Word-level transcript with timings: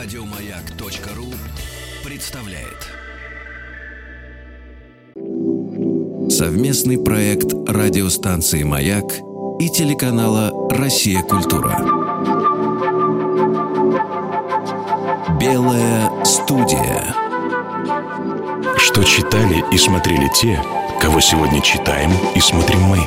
Радиомаяк.ру 0.00 1.26
представляет 2.04 2.86
совместный 6.30 6.98
проект 6.98 7.52
радиостанции 7.68 8.62
Маяк 8.62 9.06
и 9.58 9.68
телеканала 9.68 10.52
Россия 10.70 11.20
Культура. 11.22 11.80
Белая 15.40 16.24
студия. 16.24 17.02
Что 18.76 19.02
читали 19.02 19.64
и 19.74 19.78
смотрели 19.78 20.30
те, 20.32 20.62
кого 21.00 21.20
сегодня 21.20 21.60
читаем 21.60 22.12
и 22.36 22.40
смотрим 22.40 22.82
мы. 22.82 23.00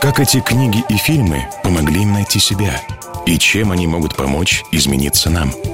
Как 0.00 0.20
эти 0.20 0.40
книги 0.40 0.84
и 0.88 0.96
фильмы 0.96 1.48
помогли 1.64 2.02
им 2.02 2.12
найти 2.12 2.38
себя 2.38 2.80
и 3.26 3.36
чем 3.36 3.72
они 3.72 3.88
могут 3.88 4.14
помочь 4.14 4.62
измениться 4.70 5.28
нам– 5.28 5.50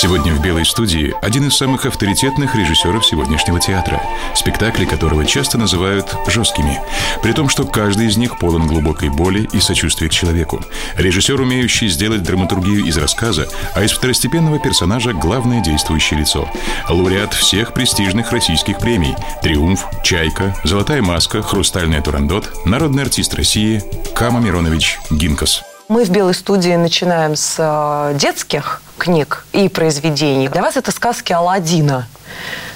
Сегодня 0.00 0.32
в 0.32 0.40
«Белой 0.40 0.64
студии» 0.64 1.14
один 1.20 1.48
из 1.48 1.58
самых 1.58 1.84
авторитетных 1.84 2.54
режиссеров 2.54 3.04
сегодняшнего 3.04 3.60
театра, 3.60 4.02
спектакли 4.34 4.86
которого 4.86 5.26
часто 5.26 5.58
называют 5.58 6.16
жесткими, 6.26 6.80
при 7.22 7.32
том, 7.32 7.50
что 7.50 7.66
каждый 7.66 8.06
из 8.06 8.16
них 8.16 8.38
полон 8.38 8.66
глубокой 8.66 9.10
боли 9.10 9.46
и 9.52 9.60
сочувствия 9.60 10.08
к 10.08 10.12
человеку. 10.12 10.64
Режиссер, 10.96 11.38
умеющий 11.38 11.88
сделать 11.88 12.22
драматургию 12.22 12.86
из 12.86 12.96
рассказа, 12.96 13.46
а 13.74 13.84
из 13.84 13.92
второстепенного 13.92 14.58
персонажа 14.58 15.12
главное 15.12 15.60
действующее 15.60 16.20
лицо. 16.20 16.48
Лауреат 16.88 17.34
всех 17.34 17.74
престижных 17.74 18.32
российских 18.32 18.78
премий 18.78 19.14
«Триумф», 19.42 19.84
«Чайка», 20.02 20.56
«Золотая 20.64 21.02
маска», 21.02 21.42
«Хрустальный 21.42 22.00
турандот», 22.00 22.50
народный 22.64 23.02
артист 23.02 23.34
России 23.34 23.84
Кама 24.14 24.40
Миронович 24.40 24.98
Гинкас. 25.10 25.62
Мы 25.90 26.04
в 26.04 26.10
«Белой 26.10 26.34
студии» 26.34 26.76
начинаем 26.76 27.34
с 27.34 27.56
э, 27.58 28.16
детских 28.16 28.80
книг 28.96 29.44
и 29.52 29.68
произведений. 29.68 30.46
Для 30.46 30.62
вас 30.62 30.76
это 30.76 30.92
сказки 30.92 31.32
Алладина. 31.32 32.06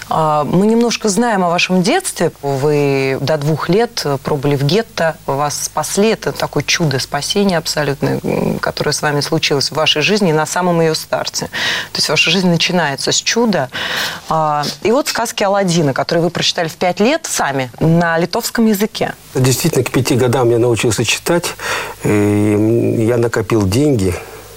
А, 0.09 0.45
мы 0.45 0.67
немножко 0.67 1.09
знаем 1.09 1.45
о 1.45 1.49
вашем 1.49 1.83
детстве. 1.83 2.33
Вы 2.43 3.19
до 3.21 3.37
двух 3.39 3.69
лет 3.69 4.05
пробыли 4.23 4.57
в 4.57 4.65
гетто, 4.65 5.17
вас 5.27 5.65
спасли. 5.65 6.11
Это 6.11 6.33
такое 6.33 6.63
чудо 6.63 6.99
спасения 6.99 7.59
абсолютно, 7.59 8.21
которое 8.61 8.93
с 8.93 9.03
вами 9.03 9.21
случилось 9.21 9.71
в 9.71 9.75
вашей 9.75 10.03
жизни 10.03 10.33
на 10.33 10.47
самом 10.47 10.81
ее 10.81 10.95
старте. 10.95 11.47
То 11.93 11.99
есть 11.99 12.09
ваша 12.09 12.31
жизнь 12.31 12.49
начинается 12.49 13.13
с 13.13 13.17
чуда. 13.17 13.71
А, 14.29 14.65
и 14.83 14.93
вот 14.93 15.09
сказки 15.09 15.43
Алладина, 15.43 15.93
которые 15.93 16.25
вы 16.25 16.31
прочитали 16.31 16.69
в 16.69 16.77
пять 16.77 17.01
лет 17.01 17.27
сами 17.31 17.71
на 17.81 18.19
литовском 18.19 18.67
языке. 18.67 19.15
Действительно, 19.35 19.85
к 19.85 19.91
пяти 19.91 20.17
годам 20.17 20.51
я 20.51 20.59
научился 20.59 21.05
читать. 21.05 21.55
И 22.05 23.07
я 23.09 23.17
накопил 23.17 23.67
деньги 23.67 24.15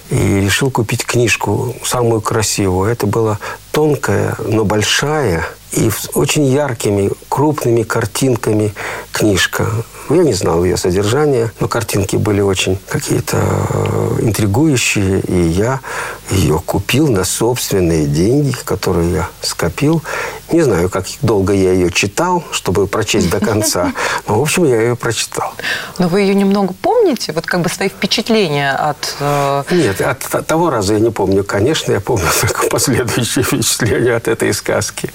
и 0.09 0.41
решил 0.41 0.71
купить 0.71 1.05
книжку, 1.05 1.75
самую 1.83 2.21
красивую. 2.21 2.91
Это 2.91 3.07
была 3.07 3.39
тонкая, 3.71 4.35
но 4.45 4.63
большая 4.63 5.45
и 5.71 5.89
с 5.89 6.09
очень 6.13 6.45
яркими, 6.45 7.11
крупными 7.29 7.83
картинками 7.83 8.73
книжка. 9.11 9.67
Я 10.09 10.23
не 10.23 10.33
знал 10.33 10.63
ее 10.63 10.77
содержания, 10.77 11.51
но 11.59 11.67
картинки 11.67 12.15
были 12.15 12.39
очень 12.39 12.77
какие-то 12.87 13.37
э, 13.37 14.19
интригующие, 14.21 15.19
и 15.19 15.41
я 15.49 15.81
ее 16.31 16.61
купил 16.65 17.09
на 17.09 17.25
собственные 17.25 18.07
деньги, 18.07 18.55
которые 18.63 19.11
я 19.11 19.29
скопил. 19.41 20.01
Не 20.51 20.61
знаю, 20.61 20.89
как 20.89 21.05
долго 21.21 21.53
я 21.53 21.73
ее 21.73 21.91
читал, 21.91 22.43
чтобы 22.51 22.87
прочесть 22.87 23.29
до 23.29 23.39
конца, 23.39 23.93
но, 24.27 24.39
в 24.39 24.41
общем, 24.41 24.63
я 24.63 24.81
ее 24.81 24.95
прочитал. 24.95 25.53
Но 25.97 26.07
вы 26.07 26.21
ее 26.21 26.35
немного 26.35 26.73
помните? 26.73 27.33
Вот 27.33 27.45
как 27.45 27.61
бы 27.61 27.69
свои 27.69 27.89
впечатления 27.89 28.71
от... 28.71 29.15
Э... 29.19 29.63
Нет, 29.71 29.99
от, 29.99 30.23
от 30.33 30.47
того 30.47 30.69
раза 30.69 30.93
я 30.93 30.99
не 30.99 31.11
помню. 31.11 31.43
Конечно, 31.43 31.91
я 31.91 31.99
помню 31.99 32.27
только 32.41 32.67
последующие 32.69 33.43
впечатления 33.43 34.15
от 34.15 34.27
этой 34.27 34.53
сказки. 34.53 35.11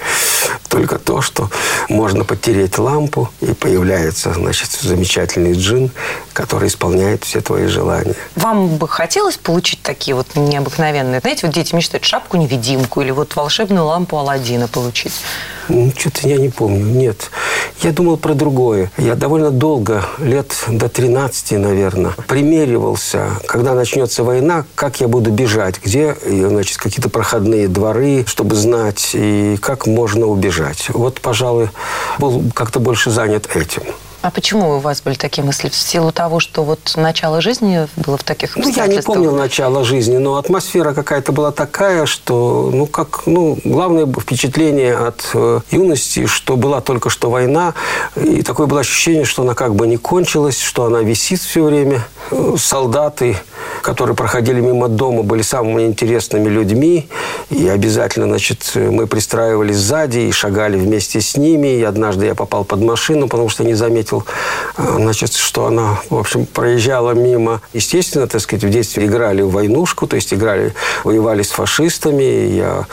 Только 0.69 0.98
то, 0.98 1.22
что 1.22 1.50
можно 1.88 2.25
потереть 2.25 2.78
лампу, 2.78 3.31
и 3.41 3.53
появляется, 3.54 4.32
значит, 4.34 4.71
замечательный 4.71 5.54
джин, 5.54 5.91
который 6.32 6.69
исполняет 6.69 7.25
все 7.25 7.41
твои 7.41 7.66
желания. 7.66 8.15
Вам 8.37 8.76
бы 8.76 8.88
хотелось 8.88 9.37
получить 9.37 9.82
такие 9.82 10.15
вот 10.15 10.26
необыкновенные? 10.34 11.20
Знаете, 11.20 11.47
вот 11.47 11.54
дети 11.54 11.75
мечтают 11.75 12.04
шапку-невидимку 12.04 13.00
или 13.00 13.10
вот 13.10 13.37
волшебную 13.37 13.84
лампу 13.84 14.16
Алладина 14.16 14.69
получить. 14.69 15.12
Ну, 15.69 15.92
что-то 15.97 16.28
я 16.28 16.38
не 16.38 16.48
помню. 16.48 16.84
Нет. 16.84 17.31
Я 17.82 17.92
думал 17.92 18.16
про 18.16 18.34
другое. 18.34 18.91
Я 18.98 19.15
довольно 19.15 19.50
долго, 19.50 20.04
лет 20.19 20.53
до 20.69 20.88
13, 20.88 21.53
наверное, 21.53 22.12
примеривался, 22.26 23.28
когда 23.47 23.75
начнется 23.75 24.25
война, 24.25 24.65
как 24.75 25.00
я 25.00 25.09
буду 25.09 25.31
бежать, 25.31 25.81
где, 25.82 26.16
значит, 26.25 26.78
какие-то 26.78 27.09
проходные 27.09 27.69
дворы, 27.69 28.25
чтобы 28.26 28.56
знать, 28.56 29.10
и 29.15 29.56
как 29.60 29.87
можно 29.87 30.26
убежать. 30.26 30.88
Вот, 30.88 31.21
пожалуй, 31.21 31.71
был 32.19 32.42
как-то 32.54 32.81
больше 32.81 33.10
занят 33.10 33.54
этим. 33.54 33.82
А 34.22 34.31
почему 34.31 34.77
у 34.77 34.78
вас 34.78 35.03
были 35.03 35.16
такие 35.16 35.43
мысли? 35.43 35.69
В 35.69 35.75
силу 35.75 36.12
того, 36.12 36.38
что 36.38 36.62
вот 36.62 36.94
начало 36.97 37.41
жизни 37.41 37.88
было 37.97 38.16
в 38.16 38.22
таких 38.22 38.56
Ну, 38.56 38.69
я 38.69 38.87
не 38.87 39.03
помню 39.03 39.33
начало 39.33 39.84
жизни, 39.84 40.16
но 40.16 40.37
атмосфера 40.37 40.94
какая-то 40.94 41.33
была 41.33 41.50
такая, 41.50 42.06
что, 42.06 42.71
ну, 42.72 42.87
как, 42.87 43.27
ну, 43.27 43.59
главное 43.65 44.06
впечатление 44.06 44.97
от 44.97 45.28
э, 45.34 45.60
юности, 45.72 46.27
что 46.27 46.56
была 46.56 46.81
только 46.81 47.10
что 47.10 47.31
война, 47.31 47.75
и 48.15 48.43
такое 48.43 48.69
было 48.69 48.81
ощущение, 48.81 49.25
что 49.25 49.43
она 49.43 49.55
как 49.55 49.75
бы 49.75 49.88
не 49.88 49.97
кончилась, 49.97 50.60
что 50.60 50.84
она 50.84 51.00
висит 51.00 51.41
все 51.41 51.65
время. 51.65 52.04
Солдаты, 52.56 53.37
которые 53.83 54.15
проходили 54.15 54.60
мимо 54.60 54.87
дома, 54.87 55.25
были 55.25 55.43
самыми 55.43 55.83
интересными 55.83 56.49
людьми, 56.49 57.09
и 57.50 57.66
обязательно, 57.66 58.27
значит, 58.27 58.71
мы 58.77 59.09
пристраивались 59.09 59.77
сзади 59.77 60.21
и 60.21 60.31
шагали 60.31 60.77
вместе 60.77 61.21
с 61.21 61.37
ними, 61.37 61.78
и 61.78 61.83
однажды 61.83 62.27
я 62.27 62.37
попал 62.37 62.65
под 62.65 62.83
машину, 62.83 63.27
потому 63.27 63.49
что 63.49 63.65
не 63.65 63.75
заметил 63.75 64.11
заметил, 64.12 64.24
э, 64.76 64.96
значит, 64.96 65.34
что 65.34 65.66
она, 65.66 66.00
в 66.10 66.16
общем, 66.16 66.46
проезжала 66.46 67.12
мимо. 67.12 67.60
Естественно, 67.72 68.26
так 68.26 68.40
сказать, 68.40 68.64
в 68.64 68.70
детстве 68.70 69.06
играли 69.06 69.42
в 69.42 69.50
войнушку, 69.50 70.06
то 70.06 70.16
есть 70.16 70.34
играли, 70.34 70.74
воевали 71.04 71.42
с 71.42 71.50
фашистами. 71.50 72.22
Я, 72.22 72.86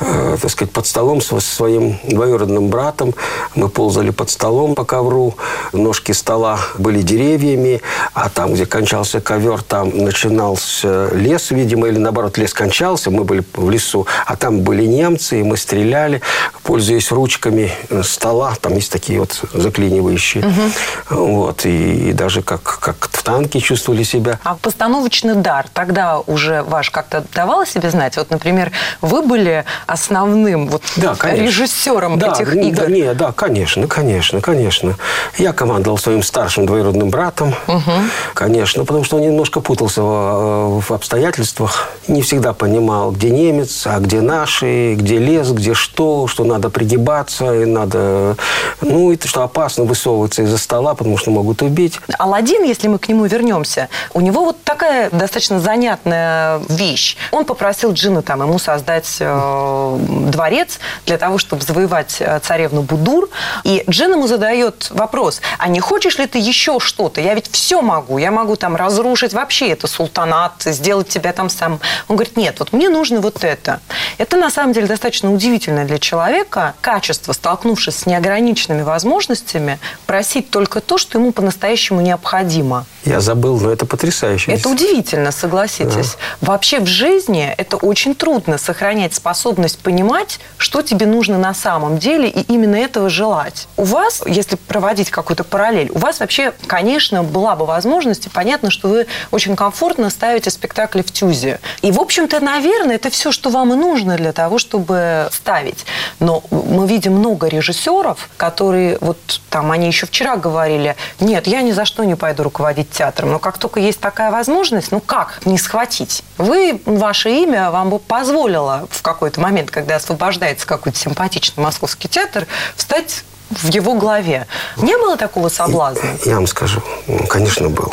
э, 0.00 0.36
так 0.40 0.50
сказать, 0.50 0.72
под 0.72 0.86
столом 0.86 1.20
со 1.20 1.40
своим 1.40 1.98
двоюродным 2.04 2.68
братом. 2.68 3.14
Мы 3.54 3.68
ползали 3.68 4.10
под 4.10 4.30
столом 4.30 4.74
по 4.74 4.84
ковру. 4.84 5.34
Ножки 5.72 6.12
стола 6.12 6.58
были 6.78 7.02
деревьями, 7.02 7.80
а 8.14 8.28
там, 8.28 8.54
где 8.54 8.66
кончался 8.66 9.20
ковер, 9.20 9.62
там 9.62 9.96
начинался 9.96 11.08
лес, 11.14 11.50
видимо, 11.50 11.88
или 11.88 11.98
наоборот, 11.98 12.38
лес 12.38 12.52
кончался, 12.52 13.10
мы 13.10 13.24
были 13.24 13.42
в 13.54 13.70
лесу, 13.70 14.06
а 14.26 14.36
там 14.36 14.60
были 14.60 14.86
немцы, 14.86 15.40
и 15.40 15.42
мы 15.42 15.56
стреляли, 15.56 16.20
пользуясь 16.62 17.12
ручками 17.12 17.72
стола, 18.02 18.54
там 18.60 18.74
есть 18.74 18.92
такие 18.92 19.18
вот 19.20 19.42
заклинивающие. 19.52 20.44
Угу. 20.44 20.61
Вот, 21.10 21.66
и, 21.66 22.10
и 22.10 22.12
даже 22.12 22.42
как, 22.42 22.62
как 22.62 23.08
в 23.10 23.22
танке 23.22 23.60
чувствовали 23.60 24.02
себя. 24.02 24.38
А 24.44 24.56
постановочный 24.56 25.34
дар 25.34 25.66
тогда 25.72 26.20
уже 26.20 26.62
ваш 26.62 26.90
как-то 26.90 27.24
давал 27.34 27.66
себе 27.66 27.90
знать? 27.90 28.16
Вот, 28.16 28.30
например, 28.30 28.72
вы 29.00 29.22
были 29.22 29.64
основным 29.86 30.68
вот, 30.68 30.82
да, 30.96 31.16
режиссером 31.22 32.18
да, 32.18 32.32
этих 32.32 32.54
игр? 32.54 32.76
Да, 32.76 32.86
не, 32.86 33.14
да, 33.14 33.32
конечно, 33.32 33.86
конечно, 33.86 34.40
конечно. 34.40 34.96
Я 35.38 35.52
командовал 35.52 35.98
своим 35.98 36.22
старшим 36.22 36.66
двоюродным 36.66 37.10
братом, 37.10 37.54
угу. 37.66 37.92
конечно, 38.34 38.84
потому 38.84 39.04
что 39.04 39.16
он 39.16 39.22
немножко 39.22 39.60
путался 39.60 40.02
в, 40.02 40.80
в 40.80 40.90
обстоятельствах, 40.90 41.88
не 42.08 42.22
всегда 42.22 42.52
понимал, 42.52 43.12
где 43.12 43.30
немец, 43.30 43.86
а 43.86 43.98
где 44.00 44.20
наши, 44.20 44.94
где 44.94 45.18
лес, 45.18 45.50
где 45.50 45.74
что, 45.74 46.26
что 46.26 46.44
надо 46.44 46.70
пригибаться, 46.70 47.62
и 47.62 47.64
надо, 47.64 48.36
ну, 48.80 49.12
и 49.12 49.18
что 49.26 49.42
опасно 49.42 49.84
высовываться 49.84 50.42
из-за 50.52 50.62
стола, 50.62 50.94
потому 50.94 51.16
что 51.16 51.30
могут 51.30 51.62
убить. 51.62 51.98
Алладин, 52.18 52.64
если 52.64 52.88
мы 52.88 52.98
к 52.98 53.08
нему 53.08 53.24
вернемся, 53.24 53.88
у 54.12 54.20
него 54.20 54.44
вот 54.44 54.62
такая 54.64 55.10
достаточно 55.10 55.60
занятная 55.60 56.60
вещь. 56.68 57.16
Он 57.30 57.44
попросил 57.44 57.92
Джина 57.92 58.22
там 58.22 58.42
ему 58.42 58.58
создать 58.58 59.16
э, 59.20 59.98
дворец 60.30 60.78
для 61.06 61.18
того, 61.18 61.38
чтобы 61.38 61.62
завоевать 61.62 62.16
э, 62.20 62.38
царевну 62.40 62.82
Будур. 62.82 63.30
И 63.64 63.84
Джин 63.88 64.12
ему 64.12 64.26
задает 64.26 64.90
вопрос, 64.90 65.40
а 65.58 65.68
не 65.68 65.80
хочешь 65.80 66.18
ли 66.18 66.26
ты 66.26 66.38
еще 66.38 66.78
что-то? 66.80 67.20
Я 67.20 67.34
ведь 67.34 67.50
все 67.50 67.80
могу. 67.80 68.18
Я 68.18 68.30
могу 68.30 68.56
там 68.56 68.76
разрушить 68.76 69.32
вообще 69.32 69.70
это 69.70 69.86
султанат, 69.86 70.54
сделать 70.64 71.08
тебя 71.08 71.32
там 71.32 71.48
сам. 71.48 71.80
Он 72.08 72.16
говорит, 72.16 72.36
нет, 72.36 72.56
вот 72.58 72.72
мне 72.72 72.88
нужно 72.88 73.20
вот 73.20 73.44
это. 73.44 73.80
Это 74.18 74.36
на 74.36 74.50
самом 74.50 74.72
деле 74.72 74.86
достаточно 74.86 75.32
удивительное 75.32 75.86
для 75.86 75.98
человека 75.98 76.74
качество, 76.80 77.32
столкнувшись 77.32 77.96
с 77.96 78.06
неограниченными 78.06 78.82
возможностями, 78.82 79.78
просить 80.06 80.41
только 80.50 80.80
то, 80.80 80.98
что 80.98 81.18
ему 81.18 81.32
по-настоящему 81.32 82.00
необходимо. 82.00 82.86
Я 83.04 83.20
забыл, 83.20 83.58
но 83.58 83.70
это 83.70 83.84
потрясающе. 83.84 84.52
Это 84.52 84.68
удивительно, 84.68 85.32
согласитесь. 85.32 86.16
Да. 86.40 86.52
Вообще 86.52 86.78
в 86.78 86.86
жизни 86.86 87.52
это 87.56 87.76
очень 87.76 88.14
трудно 88.14 88.58
сохранять 88.58 89.14
способность 89.14 89.78
понимать, 89.80 90.38
что 90.56 90.82
тебе 90.82 91.06
нужно 91.06 91.36
на 91.38 91.52
самом 91.52 91.98
деле, 91.98 92.28
и 92.28 92.40
именно 92.42 92.76
этого 92.76 93.08
желать. 93.08 93.66
У 93.76 93.84
вас, 93.84 94.22
если 94.26 94.56
проводить 94.56 95.10
какую-то 95.10 95.42
параллель, 95.42 95.90
у 95.90 95.98
вас 95.98 96.20
вообще, 96.20 96.52
конечно, 96.66 97.24
была 97.24 97.56
бы 97.56 97.66
возможность, 97.66 98.26
и 98.26 98.28
понятно, 98.28 98.70
что 98.70 98.88
вы 98.88 99.06
очень 99.32 99.56
комфортно 99.56 100.08
ставите 100.08 100.50
спектакли 100.50 101.02
в 101.02 101.10
тюзе. 101.10 101.58
И, 101.82 101.90
в 101.90 102.00
общем-то, 102.00 102.38
наверное, 102.40 102.96
это 102.96 103.10
все, 103.10 103.32
что 103.32 103.50
вам 103.50 103.72
и 103.72 103.76
нужно 103.76 104.16
для 104.16 104.32
того, 104.32 104.58
чтобы 104.58 105.28
ставить. 105.32 105.84
Но 106.20 106.44
мы 106.50 106.86
видим 106.86 107.14
много 107.14 107.48
режиссеров, 107.48 108.28
которые, 108.36 108.98
вот 109.00 109.18
там, 109.50 109.72
они 109.72 109.88
еще 109.88 110.06
вчера 110.06 110.36
говорили, 110.36 110.94
нет, 111.18 111.48
я 111.48 111.62
ни 111.62 111.72
за 111.72 111.84
что 111.84 112.04
не 112.04 112.14
пойду 112.14 112.44
руководить 112.44 112.91
театром. 112.92 113.32
Но 113.32 113.38
как 113.38 113.58
только 113.58 113.80
есть 113.80 114.00
такая 114.00 114.30
возможность, 114.30 114.92
ну 114.92 115.00
как 115.00 115.40
не 115.44 115.58
схватить? 115.58 116.22
Вы, 116.38 116.80
ваше 116.84 117.30
имя 117.30 117.70
вам 117.70 117.90
бы 117.90 117.98
позволило 117.98 118.86
в 118.90 119.02
какой-то 119.02 119.40
момент, 119.40 119.70
когда 119.70 119.96
освобождается 119.96 120.66
какой-то 120.66 120.98
симпатичный 120.98 121.62
московский 121.62 122.08
театр, 122.08 122.46
встать 122.76 123.24
в 123.50 123.68
его 123.68 123.94
главе. 123.94 124.46
Не 124.76 124.96
было 124.96 125.16
такого 125.16 125.48
соблазна? 125.48 126.16
Я 126.24 126.36
вам 126.36 126.46
скажу, 126.46 126.82
конечно, 127.28 127.68
был. 127.68 127.92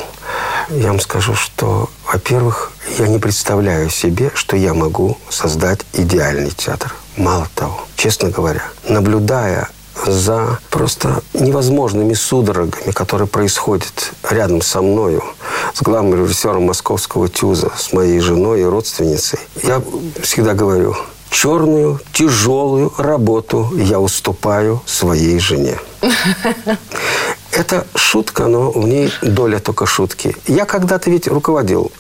Я 0.70 0.90
вам 0.90 1.00
скажу, 1.00 1.36
что, 1.36 1.90
во-первых, 2.06 2.72
я 2.98 3.08
не 3.08 3.18
представляю 3.18 3.90
себе, 3.90 4.32
что 4.36 4.56
я 4.56 4.74
могу 4.74 5.18
создать 5.30 5.82
идеальный 5.94 6.52
театр. 6.52 6.94
Мало 7.18 7.48
того, 7.56 7.86
честно 7.96 8.30
говоря, 8.30 8.64
наблюдая 8.88 9.70
за 10.06 10.60
просто 10.70 11.22
невозможными 11.34 12.14
судорогами, 12.14 12.92
которые 12.92 13.28
происходят 13.28 14.12
рядом 14.30 14.62
со 14.62 14.82
мною, 14.82 15.24
с 15.74 15.82
главным 15.82 16.22
режиссером 16.22 16.64
московского 16.64 17.28
ТЮЗа, 17.28 17.72
с 17.78 17.94
моей 17.94 18.20
женой 18.20 18.62
и 18.62 18.66
родственницей. 18.66 19.40
Я 19.64 19.82
всегда 20.22 20.54
говорю, 20.54 20.96
черную, 21.30 22.00
тяжелую 22.14 22.94
работу 22.98 23.70
я 23.76 24.00
уступаю 24.00 24.82
своей 24.86 25.40
жене. 25.40 25.78
Это 27.52 27.88
шутка, 27.96 28.48
но 28.48 28.72
в 28.72 28.88
ней 28.88 29.12
доля 29.22 29.60
только 29.60 29.86
шутки. 29.86 30.36
Я 30.48 30.66
когда-то 30.66 31.10
ведь 31.10 31.28
руководил 31.28 31.92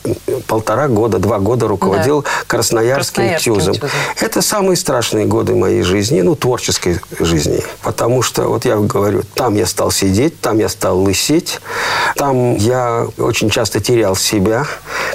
полтора 0.47 0.87
года, 0.87 1.17
два 1.17 1.39
года 1.39 1.67
руководил 1.67 2.21
да. 2.21 2.29
Красноярским, 2.47 3.23
Красноярским 3.23 3.55
ТЮЗом. 3.55 3.73
ТЮЗом. 3.75 3.89
Это 4.19 4.41
самые 4.41 4.77
страшные 4.77 5.25
годы 5.25 5.55
моей 5.55 5.81
жизни, 5.81 6.21
ну, 6.21 6.35
творческой 6.35 6.99
жизни. 7.19 7.63
Потому 7.81 8.21
что, 8.21 8.43
вот 8.43 8.65
я 8.65 8.77
говорю, 8.77 9.23
там 9.33 9.55
я 9.55 9.65
стал 9.65 9.91
сидеть, 9.91 10.39
там 10.39 10.59
я 10.59 10.69
стал 10.69 10.99
лысеть, 10.99 11.59
там 12.15 12.55
я 12.55 13.07
очень 13.17 13.49
часто 13.49 13.79
терял 13.79 14.15
себя. 14.15 14.65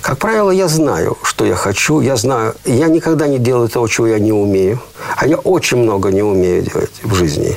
Как 0.01 0.19
правило, 0.19 0.51
я 0.51 0.69
знаю, 0.69 1.17
что 1.23 1.45
я 1.45 1.55
хочу, 1.55 2.01
я 2.01 2.17
знаю, 2.17 2.55
я 2.65 2.89
никогда 2.89 3.29
не 3.29 3.39
делаю 3.39 3.69
того, 3.69 3.87
чего 3.89 4.09
я 4.09 4.19
не 4.19 4.33
умею. 4.33 4.81
А 5.17 5.27
я 5.27 5.37
очень 5.37 5.79
много 5.79 6.11
не 6.11 6.23
умею 6.23 6.63
делать 6.63 6.93
в 7.03 7.15
жизни. 7.15 7.57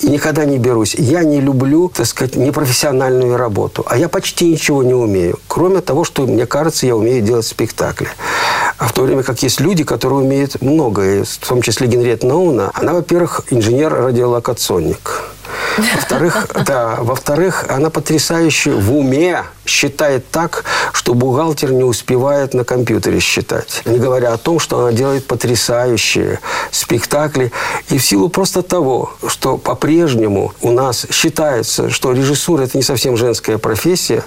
И 0.00 0.08
никогда 0.08 0.44
не 0.44 0.58
берусь. 0.58 0.94
Я 0.94 1.24
не 1.24 1.40
люблю, 1.40 1.88
так 1.88 2.06
сказать, 2.06 2.36
непрофессиональную 2.36 3.36
работу. 3.36 3.84
А 3.88 3.96
я 3.96 4.08
почти 4.08 4.50
ничего 4.50 4.82
не 4.82 4.94
умею. 4.94 5.38
Кроме 5.48 5.80
того, 5.80 6.04
что, 6.04 6.26
мне 6.26 6.46
кажется, 6.46 6.86
я 6.86 6.96
умею 6.96 7.22
делать 7.22 7.46
спектакли. 7.46 8.08
А 8.78 8.88
в 8.88 8.92
то 8.92 9.02
время 9.02 9.22
как 9.22 9.42
есть 9.42 9.60
люди, 9.60 9.84
которые 9.84 10.20
умеют 10.20 10.60
многое, 10.60 11.24
в 11.24 11.48
том 11.48 11.62
числе 11.62 11.86
Генриетта 11.86 12.26
Науна. 12.26 12.70
Она, 12.74 12.92
во-первых, 12.92 13.42
инженер-радиолокационник. 13.50 15.22
Во-вторых, 15.78 16.48
да, 16.66 16.96
во-вторых, 16.98 17.64
она 17.68 17.88
потрясающе 17.90 18.72
в 18.72 18.94
уме 18.94 19.44
считает 19.66 20.30
так, 20.30 20.64
что 20.92 21.14
бухгалтер 21.14 21.72
не 21.72 21.84
успевает 21.84 22.54
на 22.54 22.64
компьютере 22.64 23.20
считать. 23.20 23.82
Не 23.84 23.98
говоря 23.98 24.32
о 24.32 24.38
том, 24.38 24.58
что 24.58 24.80
она 24.80 24.92
делает 24.92 25.26
потрясающие 25.26 26.40
спектакли. 26.70 27.52
И 27.88 27.98
в 27.98 28.04
силу 28.04 28.28
просто 28.28 28.62
того, 28.62 29.12
что 29.26 29.58
по-прежнему 29.58 30.52
у 30.60 30.70
нас 30.70 31.06
считается, 31.10 31.90
что 31.90 32.12
режиссура– 32.12 32.62
это 32.64 32.76
не 32.76 32.82
совсем 32.82 33.16
женская 33.16 33.58
профессия, 33.58 34.22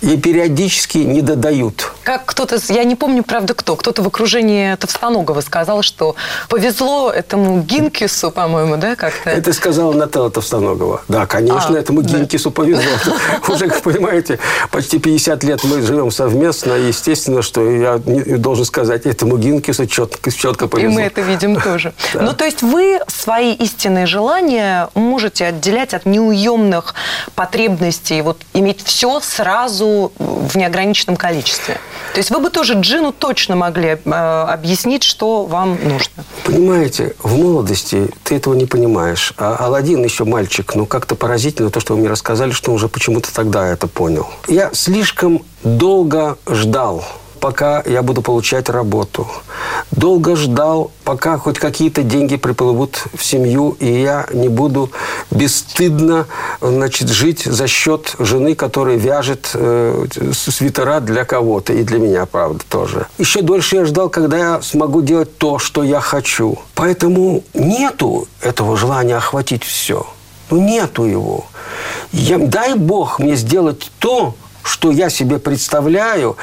ей 0.00 0.18
периодически 0.18 0.98
не 0.98 1.22
додают. 1.22 1.92
Как 2.04 2.26
кто-то, 2.26 2.58
я 2.68 2.84
не 2.84 2.96
помню, 2.96 3.22
правда, 3.22 3.54
кто, 3.54 3.76
кто-то 3.76 4.02
в 4.02 4.06
окружении 4.06 4.74
Товстоногова 4.76 5.40
сказал, 5.40 5.82
что 5.82 6.16
повезло 6.48 7.10
этому 7.10 7.60
Гинкису, 7.62 8.30
по-моему, 8.30 8.76
да, 8.76 8.96
как-то? 8.96 9.30
Это 9.30 9.52
сказала 9.52 9.92
Наталья 9.92 10.30
Товстоногова. 10.30 11.02
Да, 11.08 11.26
конечно, 11.26 11.76
а, 11.76 11.78
этому 11.78 12.02
да. 12.02 12.18
Гинкису 12.18 12.50
повезло. 12.50 12.90
Уже, 13.48 13.68
понимаете, 13.68 14.38
почти 14.82 14.98
50 14.98 15.44
лет 15.44 15.62
мы 15.62 15.80
живем 15.80 16.10
совместно, 16.10 16.72
и 16.72 16.88
естественно, 16.88 17.40
что 17.40 17.70
я 17.70 17.98
должен 17.98 18.64
сказать, 18.64 19.06
этому 19.06 19.36
Гинкису 19.36 19.86
четко, 19.86 20.32
четко 20.32 20.66
повезло. 20.66 20.90
И 20.90 20.94
мы 20.94 21.02
это 21.02 21.20
видим 21.20 21.54
тоже. 21.60 21.94
Да. 22.14 22.22
Ну, 22.22 22.32
то 22.32 22.44
есть 22.44 22.62
вы 22.62 22.98
свои 23.06 23.52
истинные 23.52 24.06
желания 24.06 24.88
можете 24.94 25.46
отделять 25.46 25.94
от 25.94 26.04
неуемных 26.04 26.94
потребностей, 27.36 28.22
вот 28.22 28.38
иметь 28.54 28.82
все 28.82 29.20
сразу 29.20 30.10
в 30.18 30.56
неограниченном 30.56 31.16
количестве. 31.16 31.78
То 32.12 32.18
есть 32.18 32.30
вы 32.30 32.40
бы 32.40 32.50
тоже 32.50 32.74
Джину 32.74 33.12
точно 33.12 33.54
могли 33.56 33.98
э, 34.04 34.10
объяснить, 34.10 35.02
что 35.04 35.44
вам 35.44 35.78
нужно. 35.82 36.24
Понимаете, 36.44 37.14
в 37.22 37.38
молодости 37.38 38.08
ты 38.24 38.36
этого 38.36 38.54
не 38.54 38.66
понимаешь. 38.66 39.32
А 39.38 39.56
Алладин 39.56 40.02
еще 40.04 40.24
мальчик, 40.24 40.74
ну 40.74 40.86
как-то 40.86 41.14
поразительно 41.14 41.70
то, 41.70 41.80
что 41.80 41.94
вы 41.94 42.00
мне 42.00 42.08
рассказали, 42.08 42.50
что 42.50 42.72
он 42.72 42.76
уже 42.76 42.88
почему-то 42.88 43.32
тогда 43.32 43.68
это 43.68 43.86
понял. 43.86 44.28
Я 44.48 44.71
слишком 44.72 45.42
долго 45.62 46.38
ждал 46.46 47.04
пока 47.42 47.82
я 47.86 48.02
буду 48.02 48.22
получать 48.22 48.68
работу. 48.68 49.26
Долго 49.90 50.36
ждал, 50.36 50.92
пока 51.02 51.38
хоть 51.38 51.58
какие-то 51.58 52.04
деньги 52.04 52.36
приплывут 52.36 53.02
в 53.12 53.24
семью, 53.24 53.76
и 53.80 54.00
я 54.00 54.26
не 54.32 54.48
буду 54.48 54.92
бесстыдно 55.32 56.26
значит, 56.60 57.08
жить 57.08 57.42
за 57.42 57.66
счет 57.66 58.14
жены, 58.20 58.54
которая 58.54 58.96
вяжет 58.96 59.50
э, 59.54 60.06
свитера 60.32 61.00
для 61.00 61.24
кого-то, 61.24 61.72
и 61.72 61.82
для 61.82 61.98
меня, 61.98 62.26
правда, 62.26 62.62
тоже. 62.68 63.08
Еще 63.18 63.42
дольше 63.42 63.74
я 63.74 63.86
ждал, 63.86 64.08
когда 64.08 64.38
я 64.38 64.62
смогу 64.62 65.02
делать 65.02 65.36
то, 65.36 65.58
что 65.58 65.82
я 65.82 65.98
хочу. 65.98 66.60
Поэтому 66.76 67.42
нету 67.54 68.28
этого 68.40 68.76
желания 68.76 69.16
охватить 69.16 69.64
все. 69.64 70.06
Ну, 70.50 70.60
нету 70.60 71.06
его. 71.06 71.46
Я, 72.12 72.38
дай 72.38 72.74
Бог 72.74 73.18
мне 73.18 73.34
сделать 73.34 73.90
то, 73.98 74.34
что 74.62 74.90
я 74.90 75.10
себе 75.10 75.38
представляю 75.38 76.36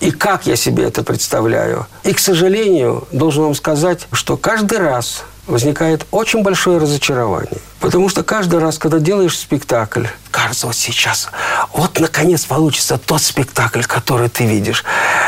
и 0.00 0.10
как 0.10 0.46
я 0.46 0.56
себе 0.56 0.84
это 0.84 1.02
представляю. 1.02 1.86
И, 2.04 2.12
к 2.12 2.18
сожалению, 2.18 3.06
должен 3.12 3.44
вам 3.44 3.54
сказать, 3.54 4.06
что 4.12 4.36
каждый 4.36 4.78
раз 4.78 5.24
возникает 5.46 6.06
очень 6.10 6.42
большое 6.42 6.78
разочарование. 6.78 7.60
Потому 7.80 8.08
что 8.08 8.22
каждый 8.22 8.60
раз, 8.60 8.78
когда 8.78 8.98
делаешь 8.98 9.38
спектакль, 9.38 10.04
кажется, 10.30 10.66
вот 10.66 10.76
сейчас, 10.76 11.28
вот 11.74 11.98
наконец 11.98 12.44
получится 12.44 12.98
тот 12.98 13.22
спектакль, 13.22 13.82
который 13.82 14.28
ты 14.28 14.44
видишь, 14.44 14.84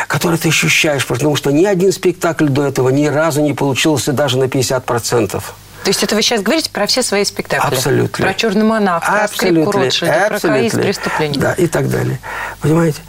который 0.06 0.38
ты 0.38 0.48
ощущаешь, 0.48 1.06
потому 1.06 1.36
что 1.36 1.50
ни 1.50 1.64
один 1.64 1.92
спектакль 1.92 2.46
до 2.46 2.66
этого 2.66 2.90
ни 2.90 3.06
разу 3.06 3.40
не 3.42 3.54
получился 3.54 4.12
даже 4.12 4.38
на 4.38 4.44
50%. 4.44 5.42
То 5.84 5.90
есть 5.90 6.02
это 6.02 6.14
вы 6.14 6.22
сейчас 6.22 6.42
говорите 6.42 6.70
про 6.70 6.86
все 6.86 7.02
свои 7.02 7.24
спектакли? 7.24 7.74
Абсолютно. 7.74 8.24
Про 8.24 8.34
«Черный 8.34 8.64
монах», 8.64 9.04
про 9.04 9.26
«Скрипку 9.26 9.72
Ротшильда», 9.72 10.26
про 10.28 10.40
«Каис 10.40 10.72
преступления». 10.72 11.38
Да, 11.38 11.52
и 11.54 11.66
так 11.66 11.88
далее. 11.88 12.20
Понимаете? 12.60 13.00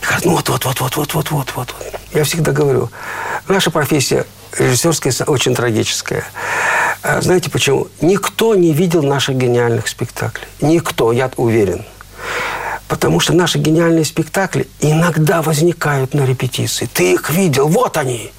И 0.00 0.04
говорят, 0.04 0.24
ну 0.24 0.32
вот, 0.32 0.48
вот, 0.48 0.64
вот, 0.64 0.80
вот, 0.80 0.96
вот, 0.96 1.12
вот, 1.14 1.30
вот, 1.30 1.52
вот. 1.54 1.74
Я 2.12 2.24
всегда 2.24 2.50
говорю, 2.52 2.90
наша 3.46 3.70
профессия 3.70 4.26
режиссерская 4.58 5.12
очень 5.26 5.54
трагическая. 5.54 6.24
А 7.02 7.20
знаете 7.20 7.50
почему? 7.50 7.86
Никто 8.00 8.54
не 8.56 8.72
видел 8.72 9.02
наших 9.02 9.36
гениальных 9.36 9.86
спектаклей. 9.86 10.48
Никто, 10.60 11.12
я 11.12 11.30
уверен. 11.36 11.84
Потому 12.90 13.20
что 13.20 13.32
наши 13.32 13.58
гениальные 13.58 14.04
спектакли 14.04 14.66
иногда 14.80 15.40
возникают 15.42 16.12
на 16.12 16.26
репетиции. 16.26 16.88
Ты 16.92 17.12
их 17.12 17.30
видел, 17.30 17.68
вот 17.68 17.96
они. 17.96 18.32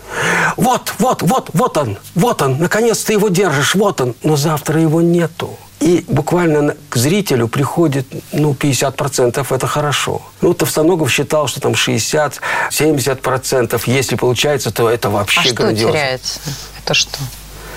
Вот, 0.57 0.93
вот, 0.99 1.21
вот, 1.21 1.51
вот 1.53 1.77
он, 1.77 1.97
вот 2.15 2.41
он. 2.41 2.57
Наконец 2.59 3.01
ты 3.01 3.13
его 3.13 3.29
держишь, 3.29 3.75
вот 3.75 4.01
он. 4.01 4.13
Но 4.23 4.35
завтра 4.35 4.81
его 4.81 5.01
нету. 5.01 5.57
И 5.79 6.03
буквально 6.05 6.75
к 6.89 6.97
зрителю 6.97 7.47
приходит, 7.47 8.05
ну, 8.33 8.51
50% 8.51 9.47
это 9.49 9.67
хорошо. 9.67 10.21
Ну, 10.41 10.53
Товстоногов 10.53 11.09
считал, 11.09 11.47
что 11.47 11.61
там 11.61 11.71
60-70%. 11.71 13.81
Если 13.85 14.17
получается, 14.17 14.71
то 14.71 14.89
это 14.89 15.09
вообще 15.09 15.39
а 15.39 15.43
что 15.43 15.53
грандиозно. 15.53 15.93
теряется? 15.93 16.41
Это 16.83 16.93
что? 16.93 17.17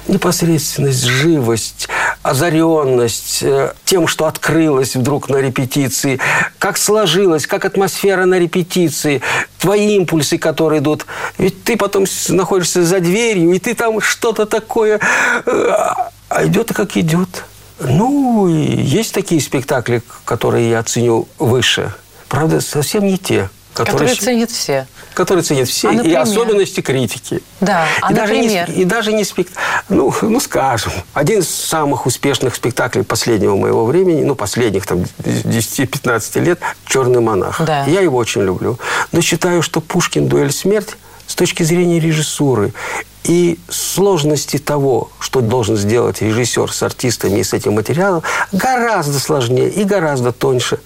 Непосредственность, 0.08 1.04
живость, 1.04 1.88
озаренность 2.22 3.42
э, 3.42 3.72
тем, 3.84 4.06
что 4.06 4.26
открылось 4.26 4.96
вдруг 4.96 5.28
на 5.28 5.36
репетиции, 5.36 6.20
как 6.58 6.76
сложилось, 6.76 7.46
как 7.46 7.64
атмосфера 7.64 8.24
на 8.24 8.38
репетиции, 8.38 9.22
твои 9.58 9.96
импульсы, 9.96 10.38
которые 10.38 10.80
идут. 10.80 11.06
Ведь 11.38 11.64
ты 11.64 11.76
потом 11.76 12.04
находишься 12.28 12.84
за 12.84 13.00
дверью, 13.00 13.52
и 13.52 13.58
ты 13.58 13.74
там 13.74 14.00
что-то 14.00 14.46
такое... 14.46 15.00
Э, 15.46 15.70
а 16.30 16.46
идет 16.46 16.72
как 16.72 16.96
идет. 16.96 17.44
Ну, 17.80 18.48
есть 18.48 19.12
такие 19.12 19.40
спектакли, 19.40 20.02
которые 20.24 20.70
я 20.70 20.82
ценю 20.82 21.28
выше– 21.38 21.92
правда, 22.34 22.60
совсем 22.60 23.06
не 23.06 23.16
те, 23.16 23.48
которые, 23.74 24.08
которые 24.08 24.14
ценят 24.14 24.50
все. 24.50 24.86
Которые 25.14 25.42
ценят 25.42 25.68
все, 25.68 25.90
а, 25.90 25.94
и 25.94 26.12
особенности 26.12 26.80
критики. 26.80 27.42
Да, 27.60 27.86
а 28.00 28.12
и 28.12 28.14
например? 28.14 28.66
Даже 28.66 28.72
не, 28.76 28.82
и 28.82 28.84
даже 28.84 29.12
не 29.12 29.24
спектакль. 29.24 29.60
Ну, 29.88 30.14
ну, 30.22 30.40
скажем, 30.40 30.92
один 31.12 31.40
из 31.40 31.48
самых 31.48 32.06
успешных 32.06 32.54
спектаклей 32.54 33.04
последнего 33.04 33.56
моего 33.56 33.84
времени, 33.84 34.22
ну, 34.22 34.34
последних 34.36 34.86
там 34.86 35.04
10-15 35.18 36.40
лет, 36.40 36.60
«Черный 36.86 37.20
монах». 37.20 37.60
Да. 37.64 37.84
Я 37.84 38.00
его 38.00 38.16
очень 38.16 38.42
люблю. 38.42 38.78
Но 39.12 39.20
считаю, 39.20 39.62
что 39.62 39.80
Пушкин 39.80 40.28
«Дуэль 40.28 40.52
смерть» 40.52 40.96
с 41.26 41.34
точки 41.34 41.62
зрения 41.62 41.98
режиссуры 41.98 42.72
и 43.24 43.58
сложности 43.68 44.58
того, 44.58 45.10
что 45.18 45.40
должен 45.40 45.76
сделать 45.76 46.20
режиссер 46.20 46.70
с 46.70 46.82
артистами 46.82 47.40
и 47.40 47.44
с 47.44 47.52
этим 47.52 47.74
материалом, 47.74 48.22
гораздо 48.52 49.18
сложнее 49.18 49.70
и 49.70 49.84
гораздо 49.84 50.32
тоньше, 50.32 50.78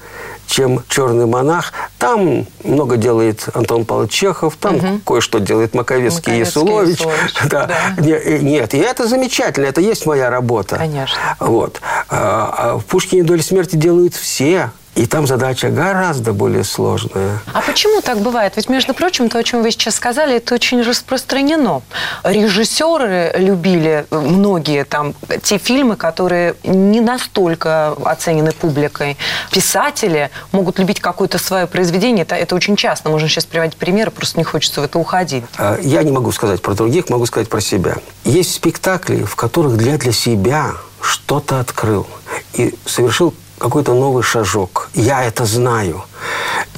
чем 0.48 0.82
«Черный 0.88 1.26
монах». 1.26 1.72
Там 1.98 2.46
много 2.64 2.96
делает 2.96 3.48
Антон 3.54 3.84
Павлович 3.84 4.10
Чехов, 4.10 4.56
там 4.56 4.76
угу. 4.76 5.00
кое-что 5.06 5.38
делает 5.38 5.74
Маковецкий, 5.74 6.36
и 6.36 6.38
Ясулович. 6.40 6.98
Да. 7.48 7.66
Да. 7.66 7.94
Нет, 8.02 8.74
и 8.74 8.78
это 8.78 9.06
замечательно, 9.06 9.66
это 9.66 9.80
есть 9.80 10.06
моя 10.06 10.30
работа. 10.30 10.76
Конечно. 10.76 11.16
Вот. 11.38 11.80
А, 12.08 12.54
а 12.56 12.78
в 12.78 12.84
«Пушкине 12.84 13.22
доли 13.22 13.40
смерти» 13.40 13.76
делают 13.76 14.14
все. 14.14 14.70
И 14.94 15.06
там 15.06 15.26
задача 15.26 15.70
гораздо 15.70 16.32
более 16.32 16.64
сложная. 16.64 17.38
А 17.52 17.60
почему 17.60 18.00
так 18.00 18.18
бывает? 18.18 18.54
Ведь, 18.56 18.68
между 18.68 18.94
прочим, 18.94 19.28
то, 19.28 19.38
о 19.38 19.44
чем 19.44 19.62
вы 19.62 19.70
сейчас 19.70 19.94
сказали, 19.94 20.36
это 20.36 20.54
очень 20.54 20.82
распространено. 20.82 21.82
Режиссеры 22.24 23.32
любили 23.36 24.06
многие 24.10 24.84
там 24.84 25.14
те 25.42 25.58
фильмы, 25.58 25.96
которые 25.96 26.56
не 26.64 27.00
настолько 27.00 27.92
оценены 28.04 28.52
публикой. 28.52 29.16
Писатели 29.52 30.30
могут 30.50 30.78
любить 30.78 31.00
какое-то 31.00 31.38
свое 31.38 31.66
произведение. 31.66 32.22
Это, 32.22 32.34
это 32.34 32.56
очень 32.56 32.74
часто. 32.74 33.08
Можно 33.08 33.28
сейчас 33.28 33.46
приводить 33.46 33.76
примеры, 33.76 34.10
просто 34.10 34.38
не 34.38 34.44
хочется 34.44 34.80
в 34.80 34.84
это 34.84 34.98
уходить. 34.98 35.44
А, 35.56 35.78
я 35.80 36.02
не 36.02 36.10
могу 36.10 36.32
сказать 36.32 36.60
про 36.60 36.74
других, 36.74 37.08
могу 37.08 37.26
сказать 37.26 37.48
про 37.48 37.60
себя. 37.60 37.96
Есть 38.24 38.54
спектакли, 38.54 39.22
в 39.22 39.36
которых 39.36 39.76
для, 39.76 39.96
для 39.96 40.12
себя 40.12 40.72
что-то 41.00 41.60
открыл 41.60 42.06
и 42.54 42.74
совершил 42.84 43.32
какой-то 43.58 43.94
новый 43.94 44.22
шажок. 44.22 44.90
Я 44.94 45.24
это 45.24 45.44
знаю. 45.44 46.04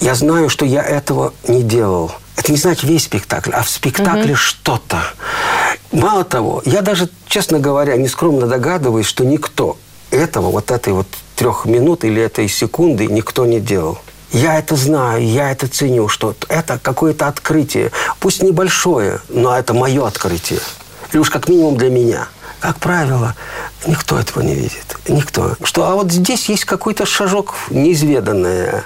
Я 0.00 0.14
знаю, 0.14 0.48
что 0.48 0.64
я 0.64 0.82
этого 0.82 1.32
не 1.46 1.62
делал. 1.62 2.12
Это 2.36 2.52
не 2.52 2.58
значит 2.58 2.84
весь 2.84 3.04
спектакль, 3.04 3.50
а 3.52 3.62
в 3.62 3.68
спектакле 3.68 4.32
угу. 4.32 4.36
что-то. 4.36 5.02
Мало 5.92 6.24
того, 6.24 6.62
я 6.64 6.82
даже, 6.82 7.10
честно 7.26 7.58
говоря, 7.58 7.96
нескромно 7.96 8.46
догадываюсь, 8.46 9.06
что 9.06 9.24
никто 9.24 9.76
этого, 10.10 10.50
вот 10.50 10.70
этой 10.70 10.92
вот 10.92 11.06
трех 11.36 11.66
минут 11.66 12.04
или 12.04 12.22
этой 12.22 12.48
секунды 12.48 13.06
никто 13.06 13.46
не 13.46 13.60
делал. 13.60 13.98
Я 14.32 14.58
это 14.58 14.76
знаю, 14.76 15.26
я 15.26 15.50
это 15.50 15.66
ценю, 15.66 16.08
что 16.08 16.34
это 16.48 16.78
какое-то 16.78 17.26
открытие. 17.26 17.90
Пусть 18.20 18.42
небольшое, 18.42 19.20
но 19.28 19.56
это 19.56 19.74
мое 19.74 20.06
открытие. 20.06 20.60
Или 21.12 21.20
уж 21.20 21.30
как 21.30 21.48
минимум 21.48 21.76
для 21.76 21.90
меня– 21.90 22.28
как 22.60 22.78
правило, 22.78 23.34
никто 23.86 24.18
этого 24.18 24.42
не 24.42 24.54
видит. 24.54 24.98
Никто. 25.08 25.56
Что, 25.64 25.88
а 25.88 25.94
вот 25.94 26.12
здесь 26.12 26.48
есть 26.48 26.64
какой-то 26.64 27.06
шажок 27.06 27.54
неизведанное, 27.70 28.84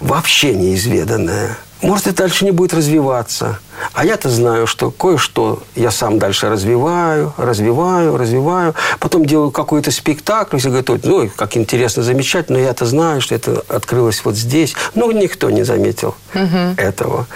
вообще 0.00 0.54
неизведанное. 0.54 1.56
Может, 1.80 2.08
и 2.08 2.12
дальше 2.12 2.44
не 2.44 2.50
будет 2.50 2.74
развиваться. 2.74 3.58
А 3.92 4.04
я-то 4.04 4.28
знаю, 4.28 4.66
что 4.66 4.90
кое-что 4.90 5.62
я 5.74 5.90
сам 5.90 6.18
дальше 6.18 6.48
развиваю, 6.48 7.32
развиваю, 7.36 8.16
развиваю. 8.16 8.74
Потом 8.98 9.24
делаю 9.26 9.50
какой-то 9.50 9.90
спектакль. 9.90 10.58
Все 10.58 10.68
говорят, 10.68 11.04
ну, 11.04 11.30
как 11.36 11.56
интересно, 11.56 12.02
замечательно. 12.02 12.58
Но 12.58 12.64
я-то 12.64 12.86
знаю, 12.86 13.20
что 13.20 13.34
это 13.34 13.62
открылось 13.68 14.22
вот 14.24 14.36
здесь. 14.36 14.74
Но 14.94 15.10
никто 15.12 15.50
не 15.50 15.62
заметил 15.62 16.14
угу. 16.34 16.74
этого. 16.76 17.26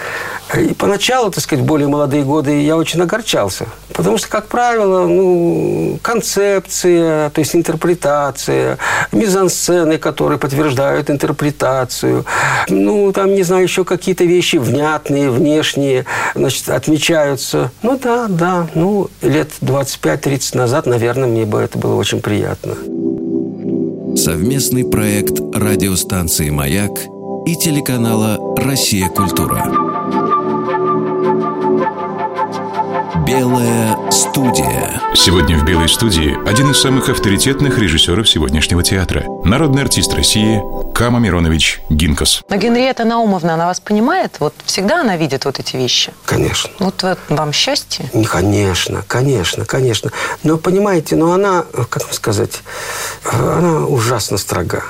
И 0.55 0.75
поначалу, 0.75 1.31
так 1.31 1.43
сказать, 1.43 1.65
более 1.65 1.89
молодые 1.89 2.23
годы 2.23 2.63
я 2.63 2.77
очень 2.77 3.03
огорчался. 3.03 3.67
Потому 3.93 4.17
что, 4.17 4.29
как 4.29 4.47
правило, 4.47 5.07
ну, 5.07 5.99
концепция, 6.03 7.31
то 7.31 7.41
есть 7.41 7.57
интерпретация, 7.57 8.79
мизансцены, 9.11 9.99
которые 9.99 10.39
подтверждают 10.39 11.11
интерпретацию, 11.11 12.25
ну, 12.69 13.13
там, 13.13 13.35
не 13.35 13.43
знаю, 13.43 13.65
еще 13.65 13.85
какие-то 13.85 14.25
вещи 14.25 14.57
внятные, 14.57 15.31
внешние, 15.31 16.05
значит, 16.35 16.69
отмечаются. 16.69 17.71
Ну, 17.83 17.99
да, 17.99 18.27
да, 18.29 18.69
ну, 18.75 19.09
лет 19.23 19.51
25-30 19.61 20.57
назад, 20.57 20.87
наверное, 20.87 21.29
мне 21.29 21.45
бы 21.45 21.59
это 21.61 21.79
было 21.79 21.95
очень 21.95 22.21
приятно. 22.21 22.75
Совместный 24.17 24.85
проект 24.85 25.39
радиостанции 25.55 26.51
«Маяк» 26.51 26.93
и 27.47 27.55
телеканала 27.55 28.39
«Россия. 28.57 29.09
Культура». 29.09 29.96
Белая 33.27 33.99
студия. 34.13 35.01
Сегодня 35.17 35.59
в 35.59 35.65
Белой 35.65 35.89
студии 35.89 36.39
один 36.49 36.71
из 36.71 36.81
самых 36.81 37.09
авторитетных 37.09 37.77
режиссеров 37.77 38.29
сегодняшнего 38.29 38.85
театра. 38.85 39.25
Народный 39.45 39.83
артист 39.83 40.15
России 40.15 40.63
Кама 40.95 41.19
Миронович 41.19 41.81
Гинкас. 41.91 42.43
Но 42.49 42.57
Генриетта 42.57 43.05
Наумовна, 43.05 43.55
она 43.55 43.67
вас 43.67 43.81
понимает? 43.81 44.37
Вот 44.39 44.55
всегда 44.65 45.01
она 45.01 45.17
видит 45.17 45.45
вот 45.45 45.59
эти 45.59 45.77
вещи? 45.77 46.13
Конечно. 46.25 46.71
Вот 46.79 47.05
вам 47.29 47.53
счастье? 47.53 48.09
Конечно, 48.31 49.03
конечно, 49.09 49.65
конечно. 49.65 50.13
Но 50.45 50.57
понимаете, 50.57 51.17
но 51.17 51.33
она, 51.33 51.65
как 51.91 52.05
вам 52.05 52.13
сказать, 52.13 52.61
она 53.25 53.87
ужасно 53.87 54.39
строга. 54.39 54.85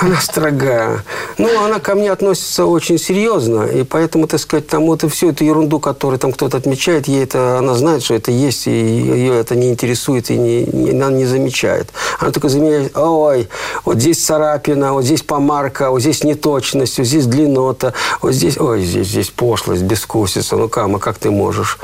Она 0.00 0.16
строгая. 0.20 1.04
Ну, 1.36 1.64
она 1.64 1.78
ко 1.78 1.94
мне 1.94 2.10
относится 2.10 2.64
очень 2.64 2.98
серьезно, 2.98 3.64
и 3.64 3.84
поэтому, 3.84 4.26
так 4.26 4.40
сказать, 4.40 4.66
там 4.66 4.86
вот 4.86 5.04
и 5.04 5.08
всю 5.08 5.30
эту 5.30 5.44
ерунду, 5.44 5.78
которую 5.78 6.18
там 6.18 6.32
кто-то 6.32 6.56
отмечает, 6.56 7.06
ей 7.06 7.24
это, 7.24 7.58
она 7.58 7.74
знает, 7.74 8.02
что 8.02 8.14
это 8.14 8.30
есть, 8.30 8.66
и 8.66 8.70
ее 8.70 9.38
это 9.38 9.56
не 9.56 9.68
интересует, 9.68 10.30
и 10.30 10.38
не, 10.38 10.64
не, 10.64 10.90
она 10.90 11.10
не 11.10 11.26
замечает. 11.26 11.90
Она 12.18 12.30
только 12.30 12.48
замечает, 12.48 12.96
ой, 12.96 13.48
вот 13.84 13.98
здесь 13.98 14.24
царапина, 14.24 14.94
вот 14.94 15.04
здесь 15.04 15.22
помарка, 15.22 15.90
вот 15.90 16.00
здесь 16.00 16.24
неточность, 16.24 16.98
вот 16.98 17.06
здесь 17.06 17.26
длиннота, 17.26 17.92
вот 18.22 18.32
здесь, 18.32 18.56
ой, 18.58 18.82
здесь, 18.82 19.08
здесь 19.08 19.30
пошлость, 19.30 19.82
бескусица. 19.82 20.56
Ну, 20.56 20.68
Кама, 20.68 20.98
как 20.98 21.18
ты 21.18 21.30
можешь? 21.30 21.78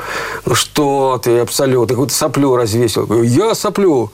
Ну, 0.45 0.55
что 0.55 1.21
ты, 1.23 1.39
абсолютно, 1.39 1.93
какую-то 1.93 2.15
соплю 2.15 2.55
развесил. 2.55 3.21
Я 3.21 3.53
соплю, 3.53 4.11